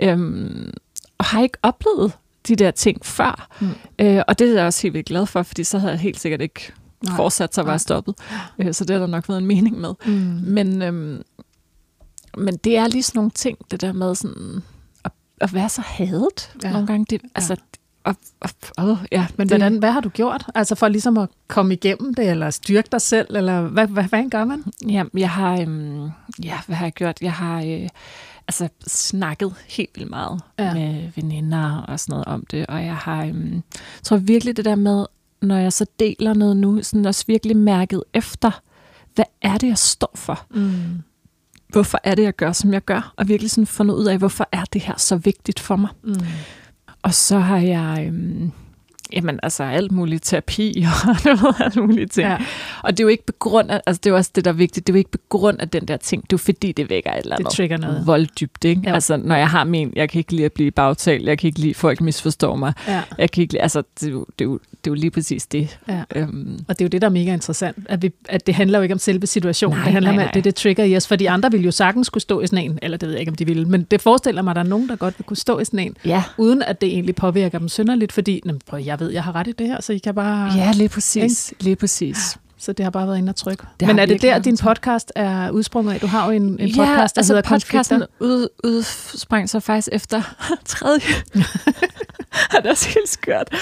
[0.00, 0.72] Øhm,
[1.18, 2.12] og har ikke oplevet
[2.48, 3.56] de der ting før.
[3.60, 3.68] Mm.
[3.98, 6.20] Øh, og det er jeg også helt vildt glad for, fordi så havde jeg helt
[6.20, 6.72] sikkert ikke
[7.04, 7.16] Nej.
[7.16, 8.14] fortsat, så var jeg stoppet.
[8.58, 9.94] Øh, så det har der nok været en mening med.
[10.06, 10.12] Mm.
[10.42, 11.22] Men, øhm,
[12.38, 14.62] men det er lige sådan nogle ting, det der med sådan
[15.04, 16.72] at, at være så hadet ja.
[16.72, 17.06] nogle gange.
[17.10, 17.56] Det, altså,
[18.08, 20.46] og, og, og, ja, Men det, hvordan, hvad har du gjort?
[20.54, 24.30] Altså for ligesom at komme igennem det, eller styrke dig selv, eller hvad, hvad, hvad
[24.30, 24.64] gør man?
[24.88, 26.10] Ja, jeg har, øhm,
[26.44, 27.22] ja, hvad har jeg gjort?
[27.22, 27.88] Jeg har øh,
[28.48, 30.74] altså snakket helt vildt meget ja.
[30.74, 33.62] med veninder og sådan noget om det, og jeg har, øhm,
[34.02, 35.06] tror virkelig det der med,
[35.42, 38.60] når jeg så deler noget nu, sådan også virkelig mærket efter,
[39.14, 40.46] hvad er det, jeg står for?
[40.50, 41.02] Mm.
[41.68, 43.12] Hvorfor er det, jeg gør, som jeg gør?
[43.16, 45.90] Og virkelig sådan fundet ud af, hvorfor er det her så vigtigt for mig?
[46.02, 46.14] Mm.
[47.02, 48.04] Og så har jeg...
[48.06, 48.52] Øhm,
[49.12, 50.86] Jamen, altså alt muligt terapi
[51.44, 52.28] og alt muligt ting.
[52.28, 52.36] Ja.
[52.82, 54.54] Og det er jo ikke på grund af, altså det er også det, der er
[54.54, 56.72] vigtigt, det er jo ikke på grund af den der ting, det er jo fordi,
[56.72, 58.06] det vækker et eller andet det trigger noget.
[58.06, 58.82] volddybt, ikke?
[58.84, 58.94] Ja.
[58.94, 61.58] Altså, når jeg har min, jeg kan ikke lide at blive bagtalt, jeg kan ikke
[61.58, 63.02] lide, at folk misforstår mig, ja.
[63.18, 65.10] jeg kan ikke lide, altså, det er, jo, det, er jo, det er jo lige
[65.10, 65.78] præcis det.
[65.88, 66.02] Ja.
[66.14, 66.64] Øhm.
[66.68, 68.82] Og det er jo det, der er mega interessant, at, vi, at det handler jo
[68.82, 71.16] ikke om selve situationen, nej, det handler om, at det, det trigger i os, for
[71.16, 73.30] de andre ville jo sagtens kunne stå i sådan en, eller det ved jeg ikke,
[73.30, 75.36] om de ville, men det forestiller mig, at der er nogen, der godt vil kunne
[75.36, 76.22] stå i sådan en, ja.
[76.38, 79.52] uden at det egentlig påvirker dem synderligt, fordi, prøv, jeg ved, jeg har ret i
[79.52, 80.52] det her, så I kan bare...
[80.52, 81.52] Ja, lige præcis.
[81.52, 81.64] Ikke?
[81.64, 82.38] Lige præcis.
[82.58, 83.64] Så det har bare været inde og trykke.
[83.80, 86.00] Men er det der, din podcast er udsprunget af?
[86.00, 89.88] Du har jo en, en podcast, ja, der altså hedder podcasten ud, udsprang så faktisk
[89.92, 90.22] efter
[90.64, 91.00] tredje.
[92.52, 93.54] det er også helt skørt.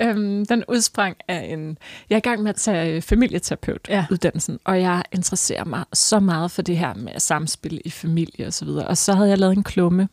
[0.00, 1.78] Øhm, den udsprang af en...
[2.10, 4.70] Jeg er i gang med at tage familieterapeut-uddannelsen, ja.
[4.70, 8.64] og jeg interesserer mig så meget for det her med samspil i familie og så
[8.64, 8.86] videre.
[8.86, 10.08] Og så havde jeg lavet en klumme,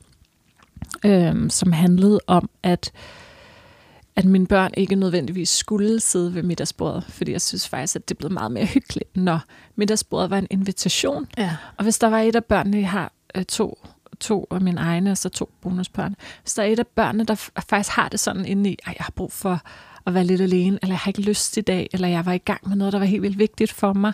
[1.06, 2.92] øhm, som handlede om, at
[4.16, 8.18] at mine børn ikke nødvendigvis skulle sidde ved middagsbordet, fordi jeg synes faktisk, at det
[8.18, 9.40] blev meget mere hyggeligt, når
[9.76, 11.28] middagsbordet var en invitation.
[11.38, 11.56] Ja.
[11.78, 13.88] Og hvis der var et af børnene, jeg har øh, to,
[14.20, 17.36] to af mine egne, altså to bonusbørn, hvis der er et af børnene, der
[17.70, 19.62] faktisk har det sådan inde i, at jeg har brug for
[20.06, 22.38] at være lidt alene, eller jeg har ikke lyst i dag, eller jeg var i
[22.38, 24.14] gang med noget, der var helt vildt vigtigt for mig,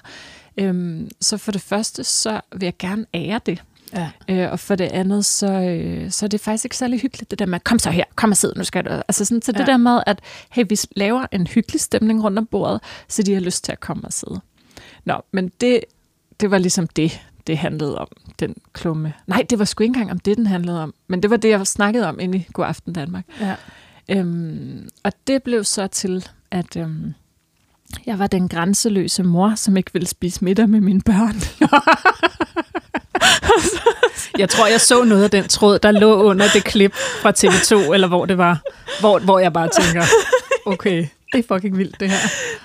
[0.57, 3.63] øhm, så for det første, så vil jeg gerne ære det.
[3.93, 4.09] Ja.
[4.29, 7.39] Øh, og for det andet, så, øh, så er det faktisk ikke særlig hyggeligt, det
[7.39, 8.89] der med, kom så her, kom og sid, nu skal du.
[8.89, 9.59] Altså sådan, så ja.
[9.59, 10.19] det der med, at
[10.51, 13.79] hey, vi laver en hyggelig stemning rundt om bordet, så de har lyst til at
[13.79, 14.41] komme og sidde.
[15.05, 15.83] Nå, men det,
[16.39, 18.07] det var ligesom det, det handlede om,
[18.39, 19.13] den klumme.
[19.27, 20.93] Nej, det var sgu ikke engang om det, den handlede om.
[21.07, 23.25] Men det var det, jeg snakkede om inde i God Aften Danmark.
[23.39, 23.55] Ja.
[24.09, 27.13] Øhm, og det blev så til, at øhm,
[28.05, 31.35] jeg var den grænseløse mor, som ikke ville spise middag med mine børn.
[34.37, 37.93] Jeg tror, jeg så noget af den tråd, der lå under det klip fra TV2,
[37.93, 38.61] eller hvor det var,
[38.99, 40.03] hvor, hvor jeg bare tænker,
[40.65, 42.17] okay, det er fucking vildt, det her.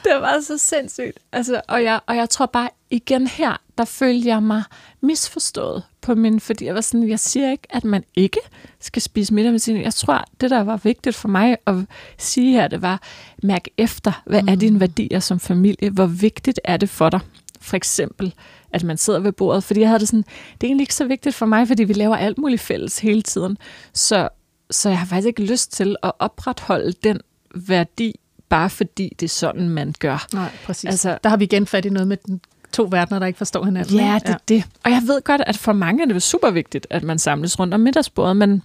[0.04, 1.18] det var så sindssygt.
[1.32, 4.62] Altså, og, jeg, og jeg tror bare, igen her, der følte jeg mig
[5.00, 8.40] misforstået på min, fordi jeg var sådan, jeg siger ikke, at man ikke
[8.80, 9.80] skal spise middag med sine.
[9.80, 11.74] Jeg tror, det der var vigtigt for mig at
[12.18, 13.02] sige her, det var,
[13.42, 14.48] mærk efter, hvad mm.
[14.48, 15.90] er dine værdier som familie?
[15.90, 17.20] Hvor vigtigt er det for dig?
[17.60, 18.34] For eksempel,
[18.76, 19.64] at man sidder ved bordet.
[19.64, 21.92] Fordi jeg havde det sådan, det er egentlig ikke så vigtigt for mig, fordi vi
[21.92, 23.58] laver alt muligt fælles hele tiden.
[23.92, 24.28] Så,
[24.70, 27.20] så jeg har faktisk ikke lyst til at opretholde den
[27.54, 30.26] værdi, bare fordi det er sådan, man gør.
[30.34, 30.90] Nej, præcis.
[30.90, 32.40] Altså, der har vi igen fat i noget med den
[32.72, 33.96] to verdener, der ikke forstår hinanden.
[33.96, 34.36] Ja, det er ja.
[34.48, 34.64] det.
[34.84, 37.74] Og jeg ved godt, at for mange er det super vigtigt, at man samles rundt
[37.74, 38.62] om middagsbordet, men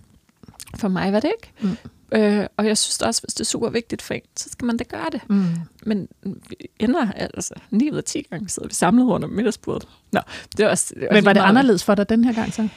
[0.75, 1.53] for mig var det ikke.
[1.61, 1.77] Mm.
[2.11, 4.77] Øh, og jeg synes også, hvis det er super vigtigt for en, så skal man
[4.77, 5.21] da gøre det.
[5.29, 5.45] Mm.
[5.83, 9.87] Men vi ender, altså 9 ud af 10 gange sidder vi samlet rundt om middagsbordet.
[10.11, 10.19] Nå,
[10.57, 12.67] det var også, det var Men var det anderledes for dig den her gang så?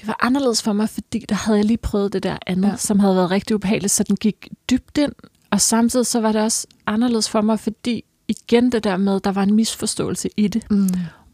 [0.00, 2.76] Det var anderledes for mig, fordi der havde jeg lige prøvet det der andet, ja.
[2.76, 5.12] som havde været rigtig ubehageligt, så den gik dybt ind.
[5.50, 9.32] Og samtidig så var det også anderledes for mig, fordi igen det der med, der
[9.32, 10.70] var en misforståelse i det.
[10.70, 10.88] Mm.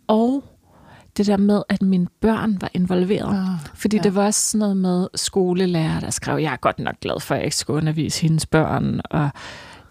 [0.06, 0.44] Og
[1.16, 3.28] det der med, at mine børn var involveret.
[3.28, 4.02] Oh, Fordi ja.
[4.02, 7.34] det var også sådan noget med skolelærer, der skrev, jeg er godt nok glad for,
[7.34, 9.30] at jeg ikke skal undervise hendes børn, og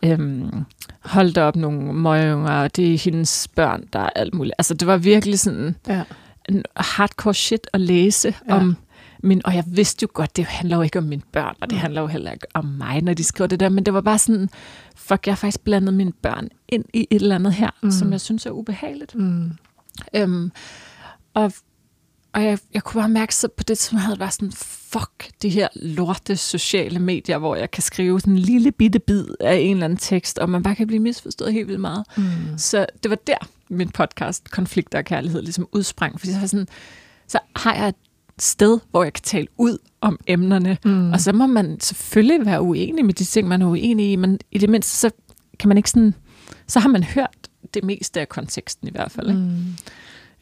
[0.03, 0.65] øhm,
[1.01, 4.55] holdt op nogle møgunger, og det er hendes børn, der er alt muligt.
[4.57, 6.03] Altså det var virkelig sådan ja.
[6.49, 8.55] en hardcore shit at læse ja.
[8.55, 8.77] om
[9.23, 11.75] min, og jeg vidste jo godt, det handler jo ikke om mine børn, og det
[11.75, 11.81] mm.
[11.81, 14.17] handler jo heller ikke om mig, når de skriver det der, men det var bare
[14.17, 14.49] sådan,
[14.95, 17.91] fuck, jeg har faktisk blandet mine børn ind i et eller andet her, mm.
[17.91, 19.15] som jeg synes er ubehageligt.
[19.15, 19.51] Mm.
[20.15, 20.51] Øhm,
[21.33, 21.53] og,
[22.33, 25.49] og jeg, jeg kunne bare mærke så på det, som havde været sådan, fuck de
[25.49, 29.71] her lorte sociale medier, hvor jeg kan skrive sådan en lille bitte bid af en
[29.71, 32.05] eller anden tekst, og man bare kan blive misforstået helt vildt meget.
[32.17, 32.23] Mm.
[32.57, 33.37] Så det var der,
[33.69, 36.19] min podcast, Konflikter og Kærlighed, ligesom udsprang.
[36.19, 36.67] Fordi så, var sådan,
[37.27, 37.95] så har jeg et
[38.39, 41.11] sted, hvor jeg kan tale ud om emnerne, mm.
[41.11, 44.39] og så må man selvfølgelig være uenig med de ting, man er uenig i, men
[44.51, 45.09] i det mindste, så
[45.59, 46.15] kan man ikke sådan,
[46.67, 47.37] så har man hørt
[47.73, 49.27] det meste af konteksten i hvert fald.
[49.27, 49.41] Ikke?
[49.41, 49.75] Mm.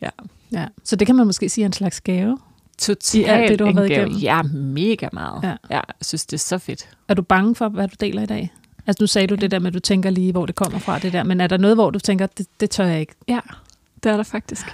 [0.02, 0.10] Ja.
[0.54, 0.66] Ja.
[0.84, 2.38] Så det kan man måske sige er en slags gave?
[2.78, 4.02] Totalt alt det, du har været gave.
[4.02, 4.20] igennem?
[4.20, 5.44] Ja, mega meget.
[5.44, 5.50] Ja.
[5.50, 5.56] ja.
[5.70, 6.90] jeg synes, det er så fedt.
[7.08, 8.54] Er du bange for, hvad du deler i dag?
[8.88, 11.00] Altså nu sagde du det der med, at du tænker lige, hvor det kommer fra,
[11.00, 11.24] det der.
[11.24, 13.16] Men er der noget, hvor du tænker, det, det tør jeg ikke?
[13.28, 13.40] Ja,
[14.04, 14.66] det er der faktisk.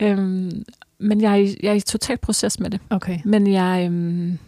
[0.00, 0.64] Øhm,
[0.98, 2.80] men jeg er, jeg er i total proces med det.
[2.90, 3.18] Okay.
[3.24, 3.84] Men jeg...
[3.86, 4.38] Øhm,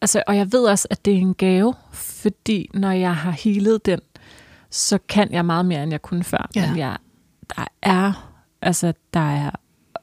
[0.00, 3.86] altså, og jeg ved også, at det er en gave, fordi når jeg har healet
[3.86, 4.00] den,
[4.70, 6.50] så kan jeg meget mere, end jeg kunne før.
[6.54, 6.70] Ja.
[6.70, 6.96] Men jeg,
[7.56, 8.33] der er
[8.64, 9.50] Altså, der er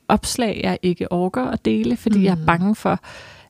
[0.08, 2.24] opslag, jeg ikke orker at dele, fordi mm.
[2.24, 2.46] jeg er mm.
[2.46, 3.00] bange for,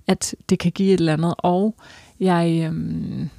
[0.07, 1.35] at det kan give et eller andet.
[1.37, 1.75] Og
[2.19, 3.29] jeg, øhm,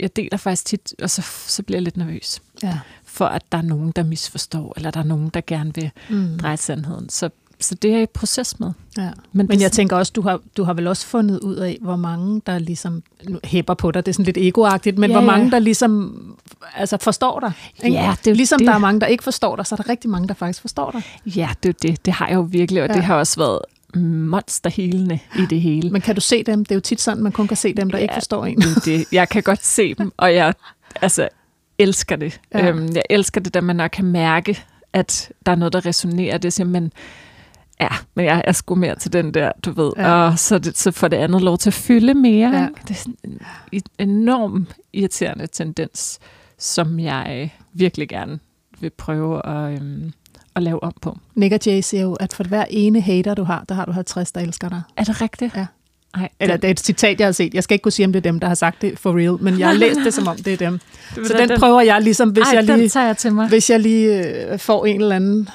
[0.00, 2.42] jeg deler faktisk tit, og så, så bliver jeg lidt nervøs.
[2.62, 2.78] Ja.
[3.04, 6.38] For at der er nogen, der misforstår, eller der er nogen, der gerne vil mm.
[6.38, 7.08] dreje sandheden.
[7.08, 8.72] Så så det er i proces med.
[8.98, 9.10] Ja.
[9.32, 11.96] Men, Men jeg tænker også, du har, du har vel også fundet ud af, hvor
[11.96, 13.02] mange, der ligesom
[13.44, 14.06] hæpper på dig.
[14.06, 16.20] Det er sådan lidt egoagtigt, men ja, hvor mange, der ligesom
[16.74, 17.52] altså forstår dig.
[17.84, 17.96] Ikke?
[17.96, 18.66] Ja, det er ligesom det.
[18.66, 20.90] der er mange, der ikke forstår dig, så er der rigtig mange, der faktisk forstår
[20.90, 21.02] dig.
[21.36, 22.06] Ja, det det.
[22.06, 22.94] Det har jeg jo virkelig, og ja.
[22.94, 23.60] det har også været
[24.02, 25.90] monsterhelende i det hele.
[25.90, 26.64] Men kan du se dem?
[26.64, 28.60] Det er jo tit sådan, man kun kan se dem, der ja, ikke forstår en.
[28.60, 29.06] Det, det.
[29.12, 30.54] Jeg kan godt se dem, og jeg
[31.02, 31.28] altså,
[31.78, 32.40] elsker det.
[32.54, 32.68] Ja.
[32.68, 36.38] Øhm, jeg elsker det, da man nok kan mærke, at der er noget, der resonerer.
[36.38, 36.92] Det er simpelthen
[37.80, 39.92] Ja, men jeg er sgu mere til den der, du ved.
[39.96, 40.12] Ja.
[40.12, 42.56] Og så, det, så får det andet lov til at fylde mere.
[42.56, 42.68] Ja.
[42.68, 42.80] Ikke?
[42.82, 43.16] Det er sådan
[43.72, 46.18] en enorm irriterende tendens,
[46.58, 48.38] som jeg virkelig gerne
[48.80, 50.12] vil prøve at, øhm,
[50.54, 51.18] at lave om på.
[51.34, 53.92] Nick og Jay siger jo, at for hver ene hater, du har, der har du
[53.92, 54.82] 50, der elsker dig.
[54.96, 55.56] Er det rigtigt?
[55.56, 55.66] Ja.
[56.14, 57.54] Ej, Eller det er et citat, jeg har set.
[57.54, 59.42] Jeg skal ikke kunne sige, om det er dem, der har sagt det for real,
[59.42, 60.72] men jeg har læst det, som om det er dem.
[61.16, 63.48] Det så den, den prøver jeg ligesom, hvis Ej, jeg lige, tager jeg til mig.
[63.48, 65.48] Hvis jeg lige øh, får en eller anden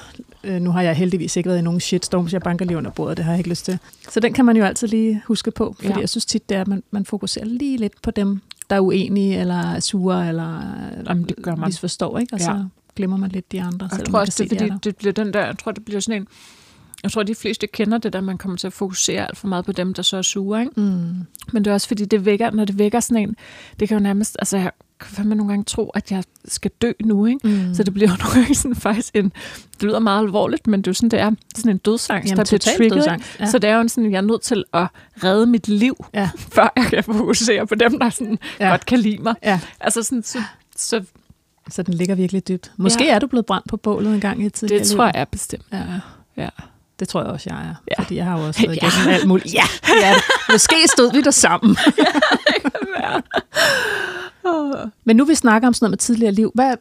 [0.44, 3.24] nu har jeg heldigvis ikke været i nogen shitstorms, jeg banker lige under bordet, det
[3.24, 3.78] har jeg ikke lyst til.
[4.10, 6.00] Så den kan man jo altid lige huske på, fordi ja.
[6.00, 8.80] jeg synes tit, det er, at man, man fokuserer lige lidt på dem, der er
[8.80, 10.62] uenige, eller er sure, eller
[11.08, 11.68] Jamen, det gør man.
[11.68, 12.34] misforstår, ikke?
[12.34, 12.44] og ja.
[12.44, 12.64] så
[12.96, 13.88] glemmer man lidt de andre.
[13.98, 16.28] Jeg tror også, det, fordi det bliver den der, jeg tror, det bliver sådan en,
[17.02, 19.64] jeg tror, de fleste kender det der, man kommer til at fokusere alt for meget
[19.64, 20.60] på dem, der så er sure.
[20.60, 20.80] Ikke?
[20.80, 21.26] Mm.
[21.52, 23.36] Men det er også fordi, det vækker, når det vækker sådan en,
[23.80, 24.70] det kan jo nærmest, altså jeg
[25.06, 27.48] fandme nogle gange tro, at jeg skal dø nu, ikke?
[27.48, 27.74] Mm.
[27.74, 29.32] Så det bliver jo nogle gange sådan faktisk en,
[29.72, 32.36] det lyder meget alvorligt, men det er jo sådan, det er sådan en dødsangst, Jamen,
[32.36, 33.20] der bliver trigget.
[33.40, 33.46] Ja.
[33.46, 34.86] Så det er jo sådan, jeg er nødt til at
[35.24, 36.30] redde mit liv, ja.
[36.54, 38.70] før jeg kan fokusere på dem, der sådan ja.
[38.70, 39.34] godt kan lide mig.
[39.42, 39.60] Ja.
[39.80, 40.38] Altså sådan, så,
[40.76, 41.04] så
[41.70, 42.72] Så den ligger virkelig dybt.
[42.76, 43.14] Måske ja.
[43.14, 44.78] er du blevet brændt på bålet en gang i tiden.
[44.78, 45.64] Det tror jeg bestemt.
[45.72, 45.84] Ja.
[46.36, 46.48] ja.
[47.02, 47.74] Det tror jeg også, jeg er.
[47.98, 48.02] Ja.
[48.02, 49.54] Fordi jeg har jo også været igennem alt muligt.
[49.54, 50.22] Ja, det det.
[50.52, 51.76] Måske stod vi der sammen.
[55.04, 56.74] Men nu vi snakker om sådan noget med tidligere liv, hvad,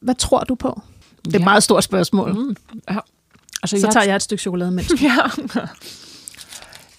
[0.00, 0.80] hvad tror du på?
[1.24, 1.44] Det er et Ja.
[1.44, 2.32] meget stort spørgsmål.
[2.34, 2.56] Mm.
[2.90, 2.98] ja.
[3.62, 4.84] Altså, Så tager jeg et stykke chokolade med.
[5.02, 5.16] Ja.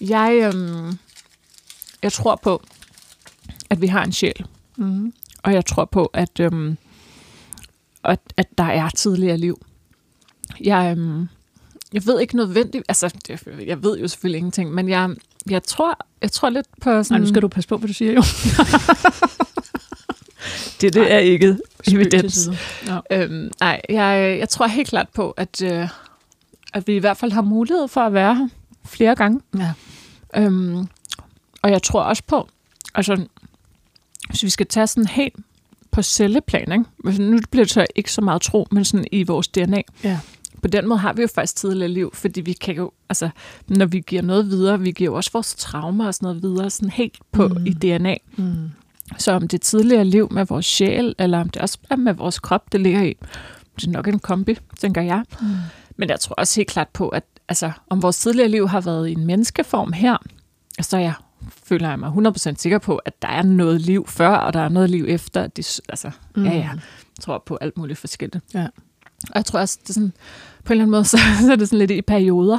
[0.00, 0.98] Jeg, øhm,
[2.02, 2.62] jeg tror på,
[3.70, 4.46] at vi har en sjæl.
[4.76, 5.12] Mm.
[5.42, 6.76] Og jeg tror på, at, øhm,
[8.04, 9.66] at, at der er tidligere liv.
[10.64, 11.28] Jeg, øhm,
[11.92, 15.10] jeg ved ikke nødvendigt, altså det, jeg ved jo selvfølgelig ingenting, men jeg,
[15.50, 17.20] jeg, tror, jeg tror lidt på Nej, sådan...
[17.20, 18.22] nu skal du passe på, hvad du siger jo.
[20.80, 21.56] det, det er ikke
[21.92, 22.34] evidens.
[22.34, 22.56] side.
[22.86, 22.98] Ja.
[23.10, 25.88] Øhm, nej, jeg, jeg tror helt klart på, at, øh,
[26.72, 28.48] at vi i hvert fald har mulighed for at være her
[28.84, 29.40] flere gange.
[29.58, 29.72] ja.
[30.36, 30.88] Øhm,
[31.62, 32.48] og jeg tror også på,
[32.94, 33.26] altså,
[34.28, 35.34] hvis vi skal tage sådan helt
[35.90, 37.22] på celleplan, ikke?
[37.22, 39.82] Nu bliver det så ikke så meget tro, men sådan i vores DNA.
[40.04, 40.18] Ja.
[40.62, 43.28] På den måde har vi jo faktisk tidligere liv, fordi vi kan jo, altså,
[43.68, 46.70] når vi giver noget videre, vi giver jo også vores traumer og sådan noget videre,
[46.70, 47.54] sådan helt på Mm.
[47.54, 47.66] mm.
[47.66, 48.16] i DNA.
[48.36, 48.70] Mm.
[49.18, 52.14] Så om det er tidligere liv med vores sjæl, eller om det også er med
[52.14, 53.14] vores krop, det ligger i,
[53.76, 55.24] det er nok en kombi, tænker jeg.
[55.40, 55.46] Mm.
[55.96, 59.08] Men jeg tror også helt klart på, at altså, om vores tidligere liv har været
[59.08, 60.16] i en menneskeform her,
[60.80, 61.12] så jeg
[61.64, 64.68] føler jeg mig 100% sikker på, at der er noget liv før, og der er
[64.68, 65.46] noget liv efter.
[65.46, 66.44] Det, altså, mm.
[66.44, 66.78] ja, ja, jeg
[67.20, 68.44] tror på alt muligt forskelligt.
[68.54, 68.66] Ja.
[69.30, 70.12] Og jeg tror også, det er sådan,
[70.64, 72.58] på en eller anden måde, så, så er det sådan lidt i perioder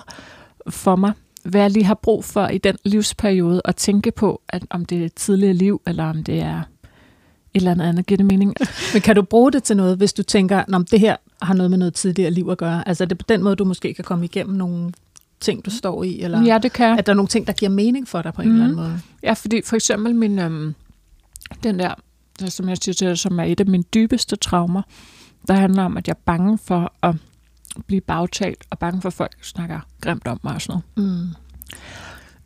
[0.70, 4.64] for mig, hvad jeg lige har brug for i den livsperiode, at tænke på, at
[4.70, 8.06] om det er et tidligere liv, eller om det er et eller andet andet.
[8.06, 8.54] Giver det mening?
[8.94, 11.70] Men kan du bruge det til noget, hvis du tænker, at det her har noget
[11.70, 12.88] med noget tidligere liv at gøre?
[12.88, 14.92] Altså er det på den måde, du måske kan komme igennem nogle
[15.40, 16.22] ting, du står i?
[16.22, 18.42] Eller Ja, det kan at der er nogle ting, der giver mening for dig på
[18.42, 18.56] en Mhm.
[18.56, 19.00] eller anden måde?
[19.24, 20.76] Ja, fordi for eksempel min, øhm,
[21.64, 21.94] den der,
[22.40, 24.82] der, som jeg siger til dig, som er et af mine dybeste traumer,
[25.48, 27.16] der handler om, at jeg er bange for at
[27.88, 31.12] blive bagtalt, og bange for, at folk snakker grimt om mig og sådan noget.
[31.12, 31.28] Mm.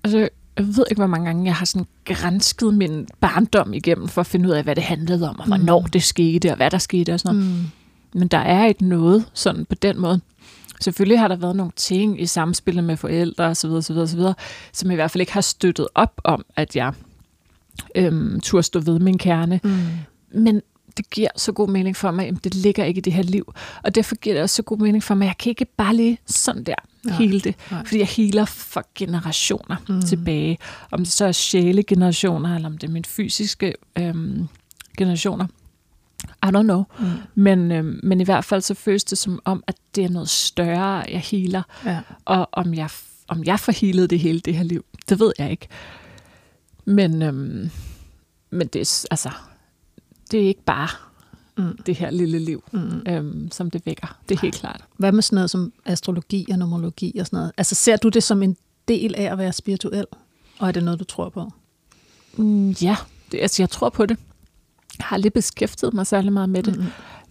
[0.03, 0.17] Altså,
[0.57, 4.27] jeg ved ikke, hvor mange gange jeg har sådan grænsket min barndom igennem, for at
[4.27, 5.89] finde ud af, hvad det handlede om, og hvornår Mm.
[5.89, 7.51] det skete, og hvad der skete og sådan noget.
[7.51, 7.65] Mm.
[8.19, 10.21] Men der er ikke noget sådan på den måde.
[10.81, 14.19] Selvfølgelig har der været nogle ting i samspillet med forældre osv., osv., osv.,
[14.73, 16.93] som i hvert fald ikke har støttet op om, at jeg
[17.95, 19.59] øhm, turde stå ved min kerne.
[19.63, 19.77] Mm.
[20.41, 20.61] Men
[20.97, 23.53] det giver så god mening for mig, at det ligger ikke i det her liv.
[23.83, 25.95] Og derfor giver det også så god mening for mig, at jeg kan ikke bare
[25.95, 26.75] lige sådan der
[27.17, 27.55] hele det.
[27.85, 30.01] Fordi jeg healer for generationer Mm.
[30.01, 30.57] tilbage.
[30.91, 34.47] Om det så er sjælegenerationer, eller om det er mine fysiske øhm,
[34.97, 35.47] generationer.
[36.23, 36.83] I don't know.
[36.99, 37.05] Mm.
[37.35, 40.29] Men, øhm, men i hvert fald så føles det som om, at det er noget
[40.29, 41.63] større, jeg healer.
[41.85, 41.99] Ja.
[42.25, 42.89] Og om jeg,
[43.27, 45.67] om jeg får healet det hele det her liv, det ved jeg ikke.
[46.85, 47.69] Men, øhm,
[48.49, 49.29] men det, er, altså,
[50.31, 50.87] det er ikke bare
[51.57, 51.77] Mm.
[51.85, 53.01] det her lille liv, Mm.
[53.07, 54.17] øhm, som det vækker.
[54.29, 54.83] Det er helt klart.
[54.97, 57.51] Hvad med sådan noget som astrologi og numerologi og sådan noget?
[57.57, 60.05] Altså ser du det som en del af at være spirituel?
[60.59, 61.51] Og er det noget, du tror på?
[62.37, 62.95] Mm, ja,
[63.31, 64.17] det, altså, jeg tror på det.
[64.97, 66.77] Jeg har aldrig beskæftiget mig særlig meget med det.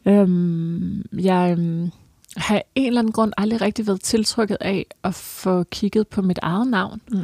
[0.04, 0.12] Mm.
[0.12, 1.90] Øhm, jeg øhm,
[2.36, 6.22] har af en eller anden grund aldrig rigtig været tiltrykket af at få kigget på
[6.22, 7.00] mit eget navn.
[7.12, 7.18] Mm.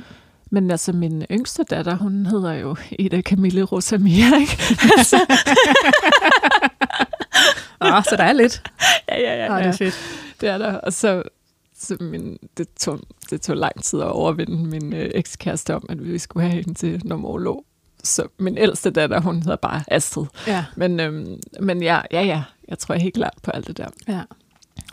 [0.51, 4.59] Men altså, min yngste datter, hun hedder jo Ida Camille Rosamia, ikke?
[4.99, 5.17] altså,
[7.81, 8.63] Ah, så der er lidt.
[9.09, 9.57] ja, ja, ja.
[9.57, 9.95] Ah, det er fedt.
[10.41, 10.73] Det er der.
[10.73, 11.23] Og så,
[11.79, 16.05] så min, det, tog, det tog lang tid at overvinde min øh, ekskæreste om, at
[16.05, 17.65] vi skulle have hende til numerolog.
[18.05, 20.25] Så min ældste datter, hun hedder bare Astrid.
[20.47, 20.65] Ja.
[20.77, 23.89] Men, øhm, men ja, ja, ja, jeg tror helt klart på alt det der.
[24.09, 24.23] ja.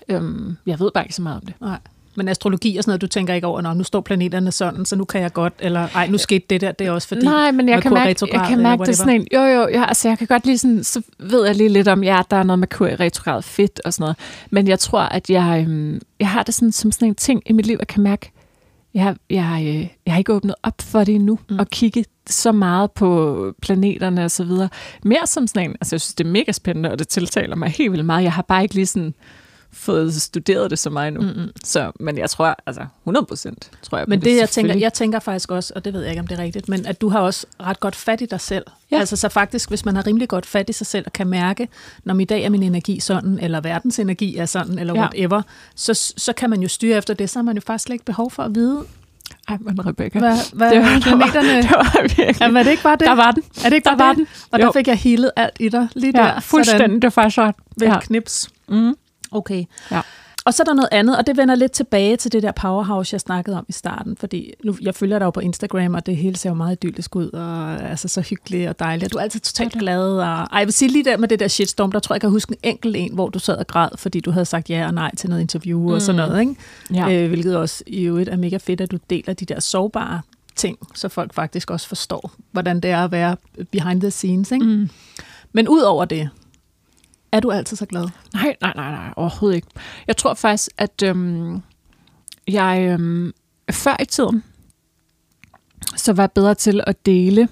[0.10, 1.54] Øhm, jeg ved bare ikke så meget om det.
[1.62, 1.80] Nej.
[2.16, 4.96] Men astrologi og sådan noget, du tænker ikke over, når nu står planeterne sådan, så
[4.96, 7.26] nu kan jeg godt, eller ej, nu skete det der, det er også fordi...
[7.26, 9.86] Nej, men jeg kan Merkur mærke, jeg kan mærke det sådan en, jo jo, ja,
[9.86, 12.44] altså jeg kan godt lige sådan, så ved jeg lige lidt om, ja, der er
[12.44, 14.18] noget med kur i retrograd fedt og sådan noget,
[14.50, 17.54] men jeg tror, at jeg, øhm, jeg har det sådan, som sådan en ting i
[17.54, 18.32] mit liv, jeg kan mærke,
[18.94, 21.60] jeg, jeg, øh, jeg har ikke åbnet op for det endnu, mm.
[21.60, 24.70] og kigge så meget på planeterne og så videre.
[25.04, 27.70] Mere som sådan en, altså jeg synes, det er mega spændende, og det tiltaler mig
[27.70, 28.24] helt vildt meget.
[28.24, 29.14] Jeg har bare ikke lige sådan
[29.74, 31.22] fået studeret det så meget endnu.
[31.22, 31.52] Mm-mm.
[31.64, 34.94] Så, men jeg tror, altså 100 procent tror jeg på Men det, jeg tænker, jeg
[34.94, 37.10] tænker faktisk også, og det ved jeg ikke, om det er rigtigt, men at du
[37.10, 38.64] har også ret godt fat i dig selv.
[38.92, 38.96] Ja.
[38.96, 39.00] Ja.
[39.00, 41.68] Altså så faktisk, hvis man har rimelig godt fat i sig selv og kan mærke,
[42.04, 45.00] når i dag er min energi sådan, eller verdens energi er sådan, eller Ja.
[45.02, 45.42] whatever,
[45.76, 48.06] så, så kan man jo styre efter det, så har man jo faktisk slet ikke
[48.06, 48.84] behov for at vide,
[49.50, 51.62] Ej, men Rebecca, hvad, hvad det var, planeterne...
[51.62, 52.36] det var virkelig...
[52.42, 53.08] Ja, var det ikke bare det?
[53.08, 53.44] Der var den.
[53.66, 54.18] er det ikke Der bare var det?
[54.18, 54.28] den.
[54.52, 54.72] Og der Jo.
[54.72, 56.26] fik jeg healet alt i dig lige der.
[56.26, 56.90] Ja, fuldstændig.
[57.02, 57.56] Det var faktisk ret.
[57.78, 58.00] Ved Ja.
[58.00, 58.50] knips.
[58.70, 58.96] Mm.
[59.34, 59.66] Okay.
[59.92, 60.02] Ja.
[60.46, 63.14] Og så er der noget andet, og det vender lidt tilbage til det der powerhouse,
[63.14, 66.18] jeg snakkede om i starten, fordi nu, jeg følger dig jo på Instagram, og det
[66.18, 69.40] hele ser jo meget idyllisk ud, og altså så hyggeligt og dejligt, du er altid
[69.40, 70.18] totalt glad.
[70.18, 72.22] Og, ej, jeg vil sige lige der med det der shitstorm, der tror jeg, jeg
[72.22, 74.86] kan huske en enkelt en, hvor du sad og græd, fordi du havde sagt ja
[74.88, 75.94] og nej til noget interview mm.
[75.94, 76.56] og sådan noget, ikke?
[76.94, 77.24] Ja.
[77.24, 80.22] Øh, hvilket også i øvrigt er mega fedt, at du deler de der sårbare
[80.56, 83.36] ting, så folk faktisk også forstår, hvordan det er at være
[83.72, 84.66] behind the scenes, ikke?
[84.66, 84.90] Mm.
[85.54, 86.30] Men ud over det,
[87.34, 88.10] er du altid så glad?
[88.34, 89.68] Nej, nej, nej, nej, overhovedet ikke.
[90.08, 91.62] Jeg tror faktisk, at øhm,
[92.48, 93.34] jeg øhm,
[93.72, 94.44] før i tiden,
[95.96, 97.50] så var jeg bedre til at dele,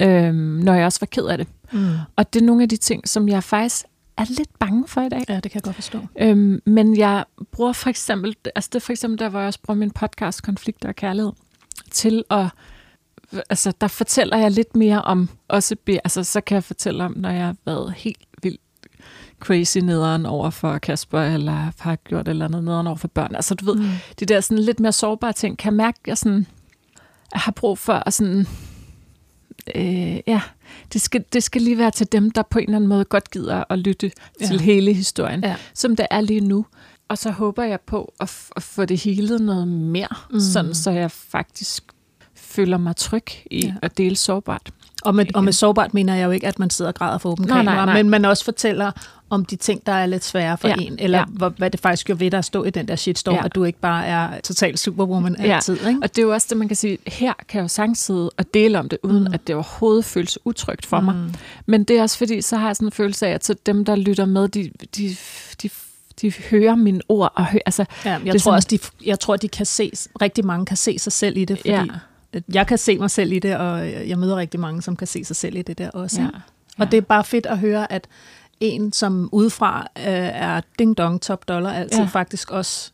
[0.00, 1.48] øhm, når jeg også var ked af det.
[1.72, 1.94] Mm.
[2.16, 3.86] Og det er nogle af de ting, som jeg faktisk
[4.16, 5.24] er lidt bange for i dag.
[5.28, 5.98] Ja, det kan jeg godt forstå.
[6.20, 9.60] Øhm, men jeg bruger for eksempel, altså det er for eksempel der, hvor jeg også
[9.62, 11.32] bruger min podcast, Konflikter og Kærlighed,
[11.90, 12.46] til at,
[13.50, 17.30] altså der fortæller jeg lidt mere om, også, altså så kan jeg fortælle om, når
[17.30, 18.27] jeg har været helt
[19.40, 23.34] crazy nederen over for Kasper, eller har gjort eller andet nederen over for børn.
[23.34, 23.88] Altså du ved, Mm.
[24.20, 26.46] de der sådan lidt mere sårbare ting, kan jeg mærke, at jeg, sådan,
[27.32, 28.46] jeg har brug for at sådan,
[29.74, 30.40] øh, ja,
[30.92, 33.30] det skal, det skal lige være til dem, der på en eller anden måde godt
[33.30, 34.46] gider at lytte ja.
[34.46, 35.56] til hele historien, Ja.
[35.74, 36.66] som det er lige nu.
[37.08, 40.40] Og så håber jeg på at, f- at få det hele noget mere, Mm.
[40.40, 41.84] sådan så jeg faktisk
[42.34, 43.74] føler mig tryg i Ja.
[43.82, 44.70] at dele sårbart.
[45.02, 47.30] Og med, og med sårbart mener jeg jo ikke, at man sidder og græder for
[47.30, 48.90] åben kamera, men man også fortæller
[49.30, 51.24] om de ting, der er lidt svære for Ja, en, eller ja.
[51.28, 53.44] hvor, hvad det faktisk gjorde ved dig at stå i den der shitstorm, Ja.
[53.44, 55.54] at du ikke bare er total superwoman Ja.
[55.54, 55.74] altid.
[55.86, 56.00] Ikke?
[56.02, 58.30] Og det er jo også det, man kan sige, her kan jeg jo sagtens sidde
[58.36, 59.34] og dele om det, uden Mm.
[59.34, 61.04] at det overhovedet føles utrygt for mm.
[61.04, 61.16] mig.
[61.66, 63.84] Men det er også fordi, så har jeg sådan en følelse af, at så dem,
[63.84, 65.16] der lytter med, de, de,
[65.62, 65.70] de,
[66.22, 67.32] de hører mine ord.
[67.34, 69.90] Og hø- altså, Ja, jeg Det tror sådan- også, de, jeg tror, de kan se,
[70.22, 71.84] rigtig mange kan se sig selv i det, fordi Ja.
[72.34, 72.40] ja.
[72.52, 75.24] jeg kan se mig selv i det, og jeg møder rigtig mange, som kan se
[75.24, 76.20] sig selv i det der også.
[76.20, 76.26] ja.
[76.26, 76.38] ikke?
[76.78, 78.06] Og det er bare fedt at høre, at
[78.60, 82.02] en, som udefra øh, er ding-dong top dollar, altid ja.
[82.02, 82.08] Ja.
[82.08, 82.92] faktisk også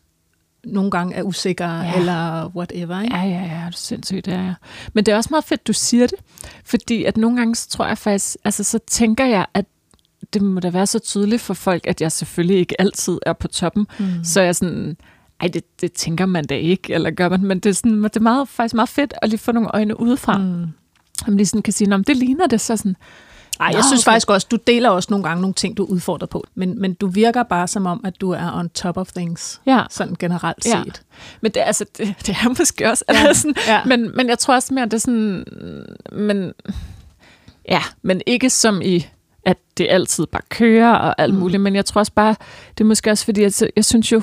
[0.65, 1.81] nogle gange er usikker, ja.
[1.81, 1.99] Ja.
[1.99, 3.01] eller whatever.
[3.01, 3.15] Ikke?
[3.15, 4.53] Ja, ja, ja, det er sindssygt, det er jeg.
[4.93, 6.19] Men det er også meget fedt, du siger det,
[6.65, 9.65] fordi at nogle gange, så tror jeg faktisk, altså så tænker jeg, at
[10.33, 13.47] det må da være så tydeligt for folk, at jeg selvfølgelig ikke altid er på
[13.47, 13.87] toppen.
[13.99, 14.05] Mm.
[14.23, 14.97] Så er jeg sådan,
[15.41, 18.15] ej, det, det tænker man da ikke, eller gør man, men det er, sådan, det
[18.15, 20.37] er meget, faktisk meget fedt at lige få nogle øjne udefra.
[20.37, 20.67] Mm.
[21.27, 22.95] Man lige sådan kan sige, "Nå, men det ligner det, så sådan,
[23.59, 24.11] Ej, jeg Nå, synes okay.
[24.13, 26.93] faktisk også, du deler også nogle gange nogle ting, du er udfordret på, men, men
[26.93, 29.83] du virker bare som om, at du er on top of things, ja.
[29.89, 30.83] sådan generelt Ja.
[30.85, 31.01] set.
[31.41, 33.13] Men det, altså, det, det er måske også, Ja.
[33.13, 33.27] ja.
[33.27, 33.83] altså sådan, Ja.
[33.85, 35.45] men, men jeg tror også mere, det er sådan,
[36.11, 36.51] men,
[37.69, 39.07] ja, men ikke som i,
[39.45, 41.39] at det altid bare kører og alt Mm.
[41.39, 42.35] muligt, men jeg tror også bare,
[42.77, 44.21] det er måske også fordi, at jeg, jeg synes jo,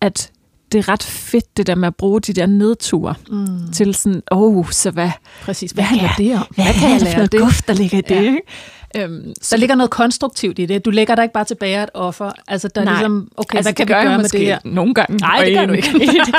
[0.00, 0.30] at
[0.74, 3.72] det er ret fedt, det der med at bruge de der nedture Mm.
[3.72, 5.10] til sådan, åh, oh, så hvad,
[5.42, 5.70] Præcis.
[5.70, 6.46] Hvad Hvad kan det om?
[6.54, 7.40] hvad, Hvad kan jeg lære det?
[7.40, 8.20] guf, der ligger i det, Ja.
[8.20, 8.40] ikke?
[8.96, 10.84] Øhm, Der ligger noget konstruktivt i det.
[10.84, 12.30] Du lægger dig ikke bare tilbage et offer.
[12.48, 12.94] Altså, der er Nej.
[12.94, 14.58] ligesom, okay, altså, hvad kan vi jeg gøre med det her?
[14.64, 15.16] nogle gange.
[15.16, 15.88] Nej, det gør du ikke.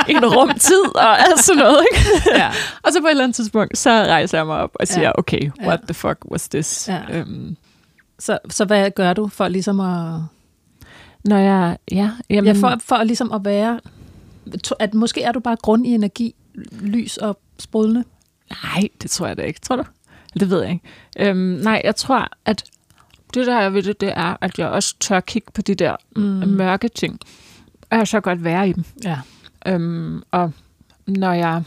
[0.08, 2.08] En, en rumtid og alt sådan noget, ikke?
[2.38, 2.48] Ja.
[2.84, 5.12] Og så på et eller andet tidspunkt, så rejser jeg mig op og siger, ja.
[5.18, 5.86] okay, what Ja.
[5.86, 6.88] the fuck was this?
[6.88, 7.18] Ja.
[7.18, 7.56] Øhm,
[8.18, 10.20] Så, så hvad gør du for ligesom at,
[11.24, 13.80] når jeg, ja, jamen, ja, for, for ligesom at være,
[14.78, 16.34] at måske er du bare grund i energi,
[16.80, 18.04] lys og sprudlende?
[18.64, 19.84] nej, det tror jeg da ikke, tror du?
[20.40, 21.30] Det ved jeg ikke.
[21.30, 22.64] Øhm, nej, jeg tror, at
[23.34, 25.96] det der er ved det, det er, at jeg også tør kigge på de der
[26.16, 26.22] Mm.
[26.48, 27.20] mørke ting,
[27.90, 28.84] og jeg så godt være i dem.
[29.04, 29.18] Ja.
[29.66, 30.52] Øhm, og
[31.06, 31.62] når jeg,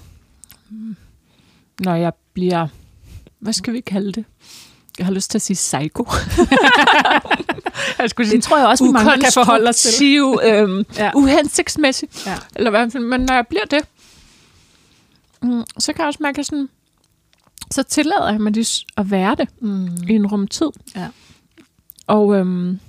[1.80, 2.68] når jeg bliver,
[3.40, 4.26] hvad skal vi kalde det?
[4.98, 6.04] Jeg har lyst til at sige psycho.
[8.04, 10.16] jeg skulle Det tror jeg også, vi mange kan forholde os til.
[10.46, 11.12] Øhm, Ja.
[11.16, 12.10] uhensigtsmæssig.
[12.26, 12.38] Ja.
[12.56, 13.80] Eller hvad, men når jeg bliver det,
[15.42, 16.70] mm, så kan jeg også mærke sådan,
[17.72, 19.86] så tillader jeg mig s- at være det Mm.
[20.10, 20.68] i en rumtid.
[20.96, 21.08] Ja.
[22.08, 22.80] Og, øhm,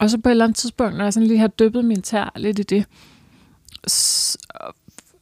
[0.00, 2.32] og så på et eller andet tidspunkt, når jeg sådan lige har dyppet min tær
[2.36, 2.84] lidt i det,
[3.90, 4.74] s- og,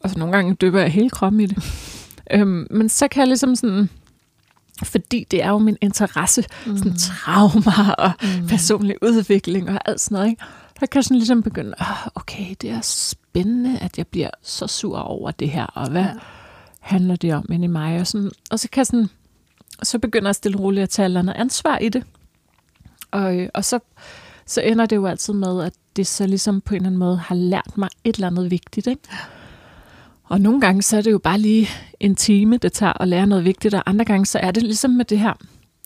[0.04, 1.62] altså nogle gange dypper jeg hele kroppen i det,
[2.34, 3.90] øhm, men så kan jeg ligesom sådan,
[4.84, 6.76] fordi det er jo min interesse, mm.
[6.78, 8.46] sådan traumer og Mm.
[8.48, 10.44] personlig udvikling og alt sådan noget, ikke?
[10.80, 14.66] så kan jeg sådan ligesom begynde, "Ah, okay, det er spændende, at jeg bliver så
[14.66, 16.10] sur over det her, og hvad Ja.
[16.80, 18.00] handler det om inde i mig?
[18.00, 19.08] Og, sådan, og så kan jeg sådan,
[19.82, 22.04] så begynder jeg stille og roligt at tage et andet ansvar i det.
[23.10, 23.78] Og, øh, og så,
[24.46, 27.16] så ender det jo altid med, at det så ligesom på en eller anden måde
[27.16, 28.86] har lært mig et eller andet vigtigt.
[28.86, 29.02] Ikke?
[30.32, 31.68] Og nogle gange så er det jo bare lige
[32.00, 34.90] en time, det tager at lære noget vigtigt, og andre gange så er det ligesom
[34.90, 35.32] med det her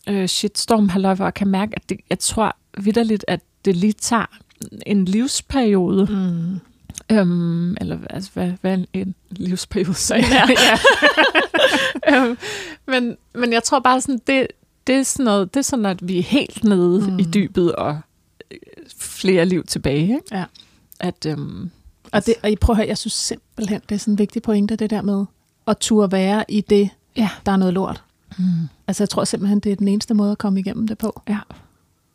[0.09, 3.93] øh, shitstorm halløj, hvor jeg kan mærke, at det, jeg tror vidderligt, at det lige
[3.93, 4.27] tager
[4.87, 6.61] en livsperiode, Mm.
[7.17, 10.43] øhm, eller altså, hvad, hvad en, en livsperiode så ja.
[12.17, 12.39] øhm,
[12.87, 14.47] men, men jeg tror bare sådan, det,
[14.87, 17.13] det, er sådan noget, det er sådan, at vi er helt nede Mm.
[17.13, 17.19] mm.
[17.19, 17.99] i dybet og
[18.51, 18.59] øh,
[18.99, 20.03] flere liv tilbage.
[20.03, 20.23] Ikke?
[20.33, 20.45] Ja.
[21.01, 21.71] At, øhm,
[22.13, 24.43] Og, det, og I prøver at høre, jeg synes simpelthen, det er sådan en vigtig
[24.43, 25.25] pointe, det der med
[25.67, 27.31] at turde være i det, ja.
[27.47, 28.03] der er noget lort.
[28.39, 28.45] Mm.
[28.87, 31.23] Altså, jeg tror simpelthen, det er den eneste måde at komme igennem det på.
[31.29, 31.39] Ja,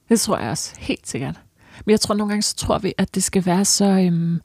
[0.09, 1.39] det tror jeg også, helt sikkert.
[1.85, 3.85] Men jeg tror nogle gange, så tror vi, at det skal være så...
[3.85, 4.41] Øhm,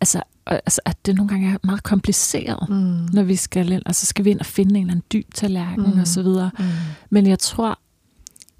[0.00, 3.08] altså, øh, altså, at det nogle gange er meget kompliceret, Mm.
[3.12, 3.82] når vi skal ind.
[3.86, 6.00] Altså, skal vi ind og finde en eller anden dyb tallerken Mm.
[6.00, 6.50] og så videre.
[6.58, 6.64] Mm.
[7.10, 7.78] Men jeg tror...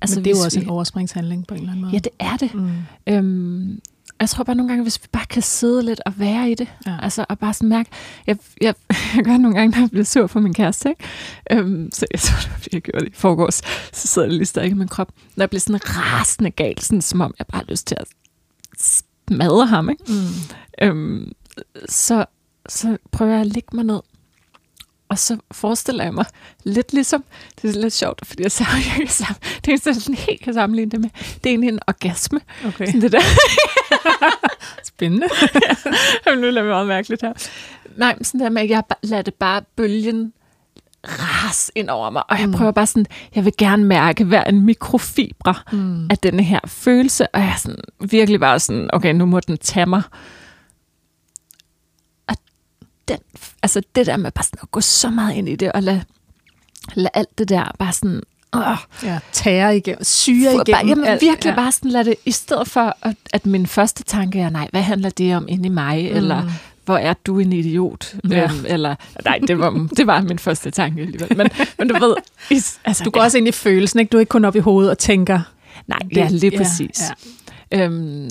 [0.01, 1.93] Altså, Men det er jo også vi, en overspringshandling på en eller anden måde.
[1.95, 2.55] Ja, det er det.
[2.55, 2.71] Mm.
[3.07, 3.81] Øhm,
[4.21, 6.69] jeg tror bare nogle gange, hvis vi bare kan sidde lidt og være i det,
[6.87, 6.97] Ja.
[7.03, 7.91] altså og bare sådan mærke,
[8.27, 8.75] jeg, jeg,
[9.17, 11.05] jeg gør nogle gange, når jeg bliver sur på min kæreste, ikke?
[11.51, 13.55] Øhm, så jeg tror, det jeg gjorde det i forgårs,
[13.93, 17.03] så sidder det lige stadig i min krop, når jeg bliver sådan rasende gal, sådan
[17.03, 18.07] som om jeg bare har lyst til at
[18.79, 20.05] smadre ham, ikke?
[20.09, 20.87] Mm.
[20.89, 21.33] Øhm,
[21.89, 22.25] så,
[22.69, 24.01] så prøver jeg at lægge mig ned,
[25.09, 26.25] og så forestiller jeg mig
[26.65, 27.25] lidt ligesom,
[27.63, 28.75] det er lidt sjovt, fordi jeg sammen,
[29.65, 32.87] det er sådan helt kan sammenligne det med, det er egentlig en orgasme, Okay.
[32.87, 33.21] sådan det der.
[34.85, 35.27] Spændende.
[36.27, 37.33] Jamen, nu lader meget mærkeligt her.
[37.97, 40.33] Nej, men sådan der med, at jeg lader det bare bølgen
[41.05, 42.53] ras ind over mig, og jeg Mm.
[42.55, 46.07] prøver bare sådan, jeg vil gerne mærke hver en mikrofibre Mm.
[46.11, 47.79] af denne her følelse, og jeg er sådan
[48.11, 50.03] virkelig bare sådan, okay, nu må den tage mig.
[52.29, 52.37] Og
[53.09, 53.19] den,
[53.65, 56.03] altså det der med bare sådan at gå så meget ind i det, og lade,
[56.95, 58.23] lade alt det der bare sådan,
[58.57, 58.63] åh,
[59.03, 60.65] Ja, tære igennem, syre igennem.
[60.73, 61.23] bare, jamen, alt.
[61.23, 61.55] virkelig ja.
[61.57, 64.83] bare sådan lade det, i stedet for, at, at min første tanke er, nej, hvad
[64.83, 66.17] handler det om inde i mig, mm.
[66.17, 66.51] eller
[66.85, 68.45] hvor er du en idiot, Ja.
[68.45, 68.95] øhm, eller,
[69.25, 71.49] nej, det var, det var min første tanke alligevel, men,
[71.79, 72.15] men du ved,
[72.51, 74.11] is, altså, Du går også ind i følelsen, ikke?
[74.11, 75.41] Du er ikke kun op i hovedet og tænker.
[75.87, 77.01] nej, ja, lige ja, præcis.
[77.01, 77.15] Ja,
[77.73, 78.31] Øhm,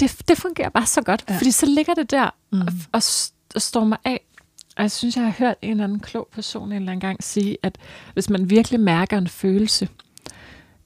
[0.00, 1.32] det, det fungerer bare så godt, Ja.
[1.34, 1.38] ja.
[1.38, 2.60] fordi så ligger det der Mm.
[2.60, 3.02] og, og,
[3.54, 4.20] og står mig af.
[4.76, 7.24] Og jeg synes, jeg har hørt en eller anden klog person en eller anden gang
[7.24, 7.78] sige, at
[8.14, 9.88] hvis man virkelig mærker en følelse,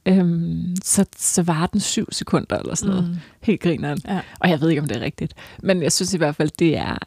[0.07, 3.11] øhm, så, så varer den syv sekunder eller sådan noget.
[3.11, 3.17] Mm.
[3.41, 3.99] Helt grineren.
[4.09, 4.21] Ja.
[4.41, 5.35] Og jeg ved ikke, om det er rigtigt.
[5.63, 6.99] Men jeg synes i hvert fald, det er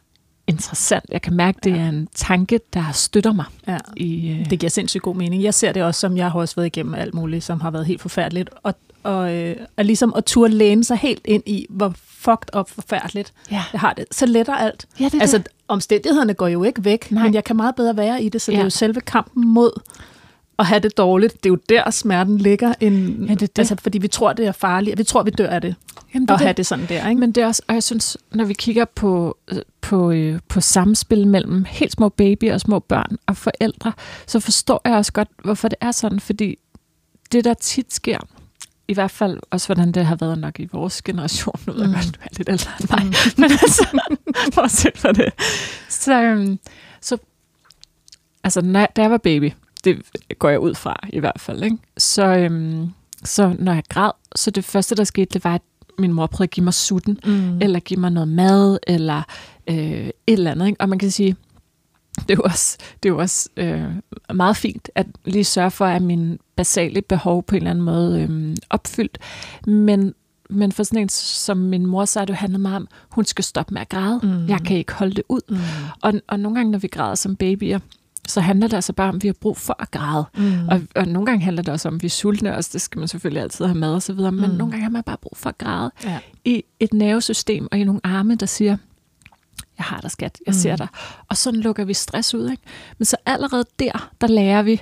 [0.46, 1.04] interessant.
[1.10, 1.76] Jeg kan mærke, det Ja.
[1.76, 3.44] er en tanke, der støtter mig.
[3.66, 3.78] ja.
[3.96, 5.42] I, øh, Det giver sindssygt god mening.
[5.42, 7.86] Jeg ser det også, som jeg har også været igennem alt muligt, som har været
[7.86, 8.50] helt forfærdeligt.
[8.62, 11.94] Og, og, øh, og ligesom at turde læne sig helt ind i, hvor
[12.24, 13.62] fucked up forfærdeligt ja.
[13.72, 14.04] jeg har det.
[14.10, 14.86] Så letter alt.
[15.00, 15.48] ja, det Altså, det.
[15.68, 17.22] omstændighederne går jo ikke væk, Nej.
[17.22, 18.56] men jeg kan meget bedre være i det, så ja.
[18.56, 19.80] det er jo selve kampen mod
[20.58, 21.44] at have det dårligt.
[21.44, 22.74] Det er jo der, smerten ligger.
[22.80, 23.58] En, Ja, det det.
[23.58, 25.74] Altså, fordi vi tror, det er farligt, og vi tror, vi dør af det,
[26.14, 27.08] Jamen, at have det sådan der.
[27.08, 27.20] Ikke?
[27.20, 29.38] Men det er også, og jeg synes, når vi kigger på,
[29.80, 33.92] på, øh, på samspil mellem helt små babyer og små børn og forældre,
[34.26, 36.58] så forstår jeg også godt, hvorfor det er sådan, fordi
[37.32, 38.18] det, der tit sker,
[38.88, 41.88] i hvert fald også, hvordan det har været nok i vores generation, nu ved jeg
[41.88, 41.94] Mm.
[41.94, 43.04] godt, du er lidt ældre end mig,
[43.38, 43.86] men altså,
[44.54, 45.32] bortset fra det,
[45.88, 46.58] så, øhm,
[47.00, 47.16] så
[48.44, 49.52] altså, når, da jeg var baby,
[49.84, 50.02] det
[50.38, 51.76] går jeg ud fra i hvert fald, ikke?
[51.98, 52.88] Så, øhm,
[53.24, 55.62] så når jeg græd, så det første, der skete, det var, at
[55.98, 57.58] min mor prøvede at give mig sutten, Mm.
[57.62, 59.22] eller give mig noget mad, eller
[59.68, 60.66] øh, et eller andet.
[60.66, 60.80] Ikke?
[60.80, 61.36] Og man kan sige,
[62.18, 63.84] det er jo også, det er jo også øh,
[64.34, 68.22] meget fint at lige sørge for, at mine basale behov på en eller anden måde
[68.30, 69.18] øh, opfyldt.
[69.66, 70.14] Men,
[70.50, 73.24] men for sådan en som min mor, så er det jo handlet meget om, hun
[73.24, 74.20] skal stoppe med at græde.
[74.22, 74.46] Mm.
[74.48, 75.40] Jeg kan ikke holde det ud.
[75.48, 75.56] Mm.
[76.02, 77.78] Og, og nogle gange, når vi græder som babyer,
[78.28, 80.24] så handler det altså bare om, at vi har brug for at græde.
[80.36, 80.68] Mm.
[80.68, 82.98] Og, og nogle gange handler det også om, at vi er sultne, og det skal
[82.98, 84.56] man selvfølgelig altid have mad og så videre, men Mm.
[84.56, 86.18] nogle gange har man bare brug for at græde Ja.
[86.44, 88.76] i et nervesystem og i nogle arme, der siger,
[89.82, 90.58] jeg har dig skat, jeg Mm.
[90.60, 90.86] ser dig.
[91.28, 92.50] Og sådan lukker vi stress ud.
[92.50, 92.62] Ikke?
[92.98, 94.80] Men så allerede der, der lærer vi,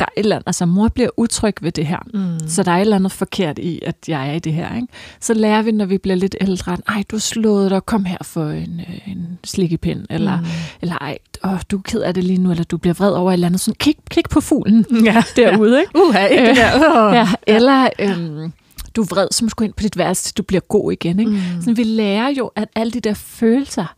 [0.00, 1.98] der er et eller andet, altså mor bliver utryg ved det her.
[2.14, 2.48] Mm.
[2.48, 4.74] Så der er et eller andet forkert i, at jeg er i det her.
[4.76, 4.88] Ikke?
[5.20, 8.18] Så lærer vi, når vi bliver lidt ældre, at ej, du slået dig, kom her
[8.22, 10.46] for en, øh, en slikkepind, eller, Mm.
[10.82, 13.30] eller ej, åh, du er ked af det lige nu, eller du bliver vred over
[13.30, 13.60] et eller andet.
[13.60, 15.22] Sådan, kig, kig på fuglen Ja.
[15.36, 15.92] derude, ikke?
[16.08, 17.08] Uha, ikke det der.
[17.08, 17.14] Uh.
[17.14, 18.52] Ja, eller øhm,
[18.96, 20.92] du er vred, så må du gå ind på dit værelse, til du bliver god
[20.92, 21.20] igen.
[21.20, 21.32] Ikke?
[21.32, 21.62] Mm.
[21.62, 23.94] Så vi lærer jo, at alle de der følelser,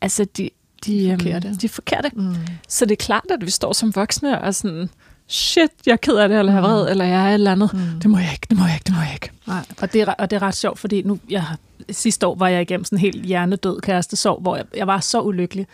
[0.00, 0.50] altså de,
[0.86, 1.54] de, øhm, Forkerte.
[1.60, 2.10] de er forkerte.
[2.14, 2.34] Mm.
[2.68, 4.90] Så det er klart, at vi står som voksne og sådan,
[5.28, 7.52] shit, jeg er ked af det, eller jeg er vred, eller jeg er et eller
[7.52, 7.72] andet.
[7.72, 8.00] Mm.
[8.02, 9.30] Det må jeg ikke, det må jeg ikke, det må jeg ikke.
[9.46, 11.44] Nej, og det, er, og det er ret sjovt, fordi nu, jeg,
[11.90, 15.20] sidste år var jeg igennem sådan en helt hjernedød kærestesorg, hvor jeg, jeg var så
[15.20, 15.66] ulykkelig.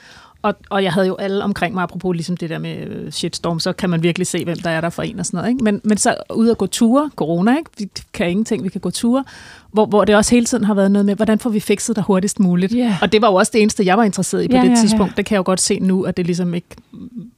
[0.43, 3.61] Og, og jeg havde jo alle omkring mig, apropos ligesom det der med øh, shitstorm,
[3.61, 5.51] så kan man virkelig se, hvem der er der for en og sådan noget.
[5.51, 5.64] Ikke?
[5.64, 7.70] Men, men så ud at gå ture, corona, ikke?
[7.78, 9.24] vi kan ingenting, vi kan gå ture,
[9.72, 12.05] hvor, hvor det også hele tiden har været noget med, hvordan får vi fikset det
[12.05, 12.74] hurtigst muligt.
[12.74, 12.99] Ja.
[13.03, 14.76] Og det var jo også det eneste, jeg var interesseret i på Ja, det ja.
[14.76, 15.16] tidspunkt.
[15.16, 16.68] Det kan jeg jo godt se nu, at det ligesom ikke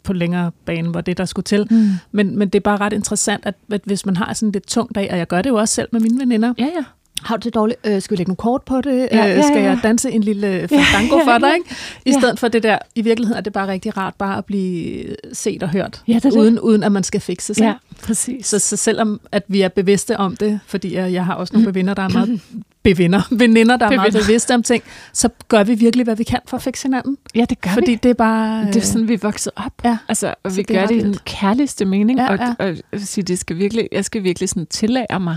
[0.02, 1.66] på længere bane var det, der skulle til.
[1.70, 1.90] Mm.
[2.12, 4.94] Men, men det er bare ret interessant, at, at hvis man har sådan lidt tung
[4.94, 6.84] dag, og jeg gør det jo også selv med mine veninder, Ja, ja.
[7.22, 7.78] Har du det dårligt?
[7.86, 9.08] Øh, skal vi lægge nogle kort på det?
[9.12, 9.62] Ja, øh, ja, skal ja.
[9.68, 11.48] jeg danse en lille fandango ja, for dig?
[11.48, 11.54] ja.
[11.54, 11.70] Ikke?
[12.06, 12.18] I Ja.
[12.20, 15.62] stedet for det der, i virkeligheden er det bare rigtig rart bare at blive set
[15.62, 16.32] og hørt, Ja, det det.
[16.32, 17.62] uden, uden at man skal fikse sig.
[17.64, 18.46] Ja, præcis.
[18.46, 21.74] Så, så selvom at vi er bevidste om det, fordi jeg, jeg har også nogle
[21.74, 22.40] veninder, der er meget
[22.82, 24.26] bevinder, veninder, der er meget Bevinder.
[24.26, 27.16] bevidste om ting, så gør vi virkelig, hvad vi kan for at fikse hinanden.
[27.34, 27.98] Ja, det gør Fordi vi.
[28.02, 28.66] det er bare...
[28.66, 29.72] Det er sådan, vi er vokset op.
[29.84, 29.96] Ja.
[30.08, 32.18] Altså, og Så vi det gør det i den kærligste mening.
[32.18, 32.54] Ja, og, ja.
[32.68, 35.36] og, og sige, det skal virkelig, jeg skal virkelig sådan tillære mig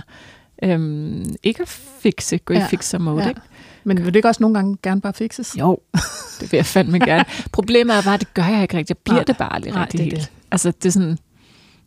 [0.63, 1.67] øhm, ikke at
[2.01, 3.23] fikse, gå Ja, i fixer mode.
[3.23, 3.29] ja.
[3.29, 3.41] Ikke?
[3.83, 5.55] Men vil det ikke også nogle gange gerne bare fikses?
[5.59, 5.77] Jo,
[6.39, 7.25] det vil jeg fandme gerne.
[7.51, 8.89] Problemet er bare, at det gør jeg ikke rigtigt.
[8.89, 9.23] Jeg bliver Nej.
[9.23, 10.17] det bare aldrig Nej, rigtig det helt.
[10.17, 10.31] det.
[10.51, 11.17] Altså, det er sådan,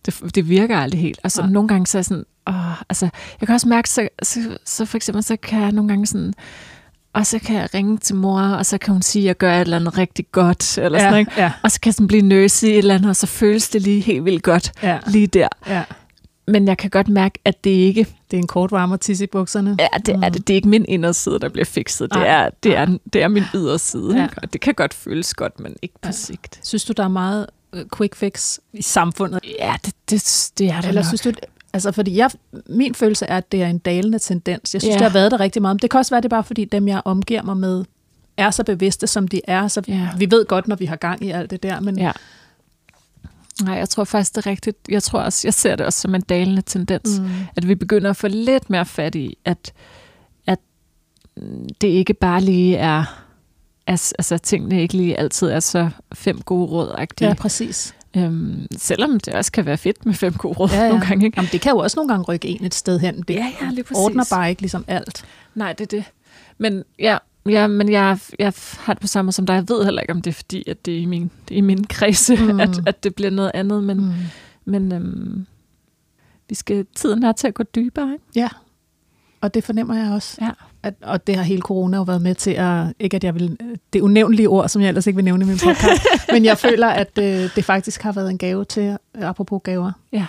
[0.07, 1.19] det, det virker aldrig helt.
[1.25, 1.51] Altså, Nej.
[1.51, 3.09] nogle gange så er jeg sådan, åh, altså,
[3.41, 6.35] jeg kan også mærke, så, så, så for eksempel, så kan jeg nogle gange sådan,
[7.13, 9.55] og så kan jeg ringe til mor, og så kan hun sige, at jeg gør
[9.55, 11.33] et eller andet rigtig godt, eller sådan, ikke?
[11.37, 13.69] ja, Og så kan jeg sådan blive nøse i et eller andet, og så føles
[13.69, 15.49] det lige helt vildt godt ja, lige der.
[15.67, 15.83] ja.
[16.49, 19.25] Men jeg kan godt mærke, at det ikke Det er en kort varme at tisse
[19.25, 19.77] i bukserne.
[19.79, 20.47] Ja, det er det.
[20.49, 22.15] Det er ikke min inderside, der bliver fikset.
[22.15, 24.17] Det er, det er, det er min yderside.
[24.17, 24.29] Ja.
[24.43, 26.13] Og det kan godt føles godt, men ikke på Ja.
[26.13, 26.61] sigt.
[26.63, 29.41] Synes du, der er meget øh, quick fix i samfundet?
[29.61, 31.07] Ja, det, det, det er det Eller nok.
[31.09, 31.33] synes du,
[31.73, 32.31] altså fordi jeg,
[32.69, 34.75] min følelse er, at det er en dalende tendens.
[34.75, 34.99] Jeg synes, Ja.
[34.99, 35.75] det har været der rigtig meget.
[35.75, 37.85] Men det kan også være, det er bare fordi dem, jeg omgiver mig med,
[38.37, 39.69] er så bevidste, som de er.
[39.69, 40.09] Så Ja.
[40.19, 41.81] vi ved godt, når vi har gang i alt det der.
[41.81, 42.13] Men Ja.
[43.63, 44.77] Nej, jeg tror faktisk, det er rigtigt.
[44.89, 47.19] Jeg tror også, jeg ser det også som en dalende tendens.
[47.21, 49.73] mm, At vi begynder at få lidt mere fat i, at,
[50.47, 50.59] at
[51.81, 53.23] det ikke bare lige er,
[53.87, 57.95] altså, altså at tingene ikke lige altid er så fem gode råd ja, præcis.
[58.17, 60.89] øhm, Selvom det også kan være fedt med fem gode råd Ja, ja.
[60.89, 61.25] nogle gange.
[61.27, 61.37] Ikke?
[61.39, 63.23] Jamen, det kan jo også nogle gange rykke en et sted hen.
[63.29, 63.97] Det Ja, ja, lige præcis.
[64.05, 65.25] ordner bare ikke ligesom alt.
[65.55, 66.05] Nej, det er det.
[66.59, 67.19] Men ja,
[67.49, 69.55] ja men jeg, jeg har det på samme måde som dig.
[69.55, 71.59] Jeg ved heller ikke, om det er fordi, at det er i min, det er
[71.59, 72.61] i min kredse, Mm.
[72.61, 73.85] at, at det bliver noget andet.
[73.85, 74.13] Men, mm.
[74.65, 75.47] Men øhm,
[76.49, 78.13] vi skal tiden her til at gå dybere.
[78.13, 78.25] Ikke?
[78.35, 78.49] Ja,
[79.41, 80.39] og det fornemmer jeg også.
[80.41, 80.51] Ja.
[80.83, 83.59] At, og det har hele corona jo været med til at, ikke at jeg vil,
[83.93, 86.87] det unævnlige ord, som jeg ellers ikke vil nævne i min podcast, men jeg føler,
[86.89, 90.27] at øh, det faktisk har været en gave til, apropos gaver, Ja.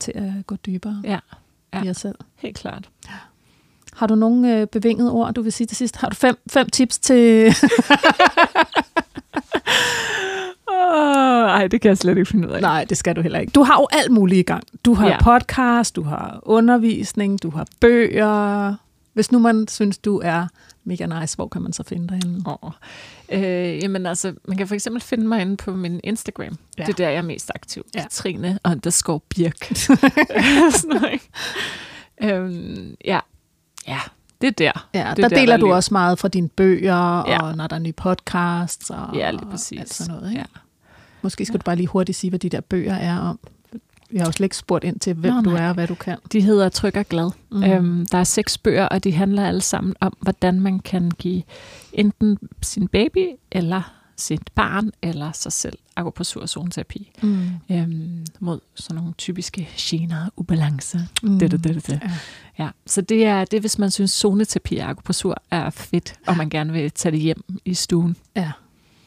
[0.00, 1.18] til at gå dybere Ja, ja.
[1.78, 1.82] Ja.
[1.84, 2.14] i os selv.
[2.36, 2.88] helt klart.
[3.98, 5.96] Har du nogle øh, bevingede ord, du vil sige til sidst?
[5.96, 7.46] Har du fem, fem tips til...
[10.90, 12.60] Oh, ej, det kan jeg slet ikke finde ud af.
[12.60, 13.50] Nej, det skal du heller ikke.
[13.50, 14.62] Du har jo alt muligt i gang.
[14.84, 15.22] Du har ja.
[15.22, 18.74] Podcast, du har undervisning, du har bøger.
[19.12, 20.46] Hvis nu man synes, du er
[20.84, 22.42] mega nice, hvor kan man så finde dig henne?
[22.46, 22.70] Oh.
[23.32, 26.58] Øh, jamen altså, man kan for eksempel finde mig inde på min Instagram.
[26.78, 26.82] Ja.
[26.82, 27.86] Det er der, jeg er mest aktiv.
[27.94, 27.98] Ja.
[27.98, 28.02] Ja.
[28.02, 29.64] Katrine underscore Birk.
[30.76, 31.28] Sådan noget, ikke?
[32.22, 33.20] øhm, ja.
[33.88, 33.98] Ja,
[34.40, 34.88] det er der.
[34.94, 35.76] Ja, Det er der der, deler der du lever.
[35.76, 37.42] også meget fra dine bøger, Ja.
[37.42, 39.80] og når der er nye podcasts, og Ja, lige præcis.
[39.80, 40.30] alt sådan noget.
[40.30, 40.40] Ikke?
[40.40, 40.44] Ja.
[41.22, 43.38] Måske skal du bare lige hurtigt sige, hvad de der bøger er om.
[44.10, 45.64] Vi har jo slet ikke spurgt ind til, hvem Nå, du nej.
[45.64, 46.18] er og hvad du kan.
[46.32, 47.30] De hedder Tryg og Glad.
[47.50, 47.62] Mm.
[47.64, 51.42] Øhm, der er seks bøger, og de handler alle sammen om, hvordan man kan give
[51.92, 57.48] enten sin baby, eller sit barn, eller sig selv akupressur og zoneterapi Mm.
[57.70, 61.00] øhm, mod sådan nogle typiske gener og ubalancer.
[61.22, 61.38] Mm.
[61.38, 62.00] Det, det, det, det.
[62.02, 62.10] Ja.
[62.64, 66.50] Ja, så det er, det hvis man synes, zoneterapi og akupressur er fedt, og man
[66.50, 68.16] gerne vil tage det hjem i stuen.
[68.36, 68.52] ja.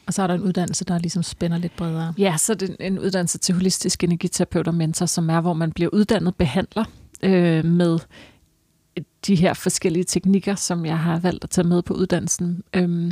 [0.06, 2.14] Og så er der en uddannelse, der ligesom spænder lidt bredere.
[2.18, 5.72] Ja, så er det en uddannelse til holistisk energiterapeut og mentor, som er, hvor man
[5.72, 6.84] bliver uddannet behandler
[7.22, 7.98] øh, med
[9.26, 12.62] de her forskellige teknikker, som jeg har valgt at tage med på uddannelsen.
[12.74, 13.10] Øhm,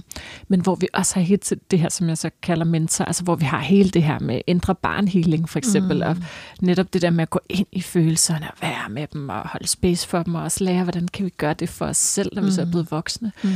[0.48, 3.34] men hvor vi også har helt det her, som jeg så kalder mentor, altså hvor
[3.34, 6.02] vi har hele det her med indre barnhealing for eksempel, Mm.
[6.02, 6.08] mm.
[6.10, 6.16] og
[6.60, 9.66] netop det der med at gå ind i følelserne og være med dem og holde
[9.66, 12.42] space for dem og også lære, hvordan kan vi gøre det for os selv, når
[12.42, 12.70] vi så er Mm.
[12.70, 13.32] blevet voksne.
[13.44, 13.50] Mm.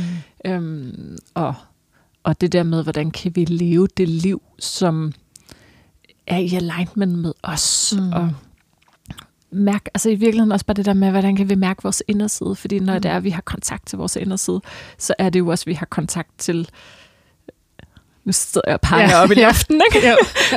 [0.45, 1.53] Øhm, og,
[2.23, 5.11] og det der med, hvordan kan vi leve det liv, som
[6.27, 7.93] er i alignment med os.
[7.97, 8.03] Mm.
[8.03, 8.13] Mm.
[8.13, 8.31] Og
[9.55, 12.55] mærke, altså i virkeligheden også bare det der med, hvordan kan vi mærke vores inderside?
[12.55, 13.01] Fordi når Mm.
[13.01, 14.61] det er, at vi har kontakt til vores inderside,
[14.97, 16.69] så er det jo også, at vi har kontakt til
[18.25, 19.47] nu sidder jeg og peger Ja, ja, op i ja.
[19.47, 20.07] luften, ikke?
[20.07, 20.15] Ja.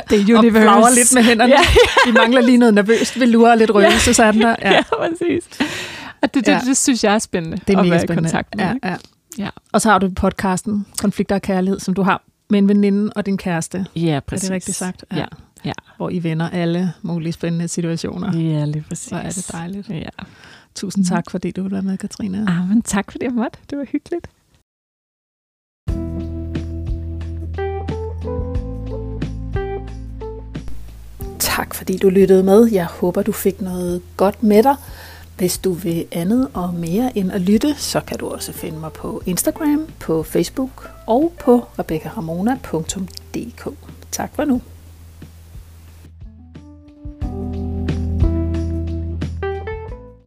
[0.09, 0.51] Det er Og universe.
[0.63, 1.53] flager lidt med hænderne.
[1.53, 1.59] Ja,
[2.05, 4.55] Vi mangler lige noget nervøst velure og lidt røgelse, så er den der.
[4.61, 4.69] ja.
[4.71, 4.75] Ja.
[4.75, 5.43] ja præcis.
[6.21, 6.59] Og det, det, Ja.
[6.65, 8.29] det, synes jeg er spændende, Det er at være spændende.
[8.29, 8.65] i kontakt med.
[8.65, 8.87] ja, ikke?
[8.87, 8.95] ja.
[9.37, 9.49] Ja.
[9.71, 13.25] Og så har du podcasten Konflikter og Kærlighed, som du har med en veninde og
[13.25, 13.85] din kæreste.
[13.95, 14.43] Ja, præcis.
[14.43, 15.05] Er det rigtigt sagt?
[15.11, 15.17] Ja.
[15.17, 15.25] Ja.
[15.97, 18.37] Hvor I vender alle mulige spændende situationer.
[18.37, 19.09] Ja, lige præcis.
[19.09, 19.89] Hvor er det dejligt.
[19.89, 20.09] Ja.
[20.75, 22.45] Tusind tak, fordi du ville være med, Katrine.
[22.49, 23.59] Ah, men tak fordi jeg måtte.
[23.69, 24.29] Det var hyggeligt.
[31.39, 32.71] Tak fordi du lyttede med.
[32.71, 34.75] Jeg håber, du fik noget godt med dig.
[35.37, 38.91] Hvis du vil andet og mere end at lytte, så kan du også finde mig
[38.93, 43.69] på Instagram, på Facebook og på rebeccaramona.dk.
[44.11, 44.61] Tak for nu.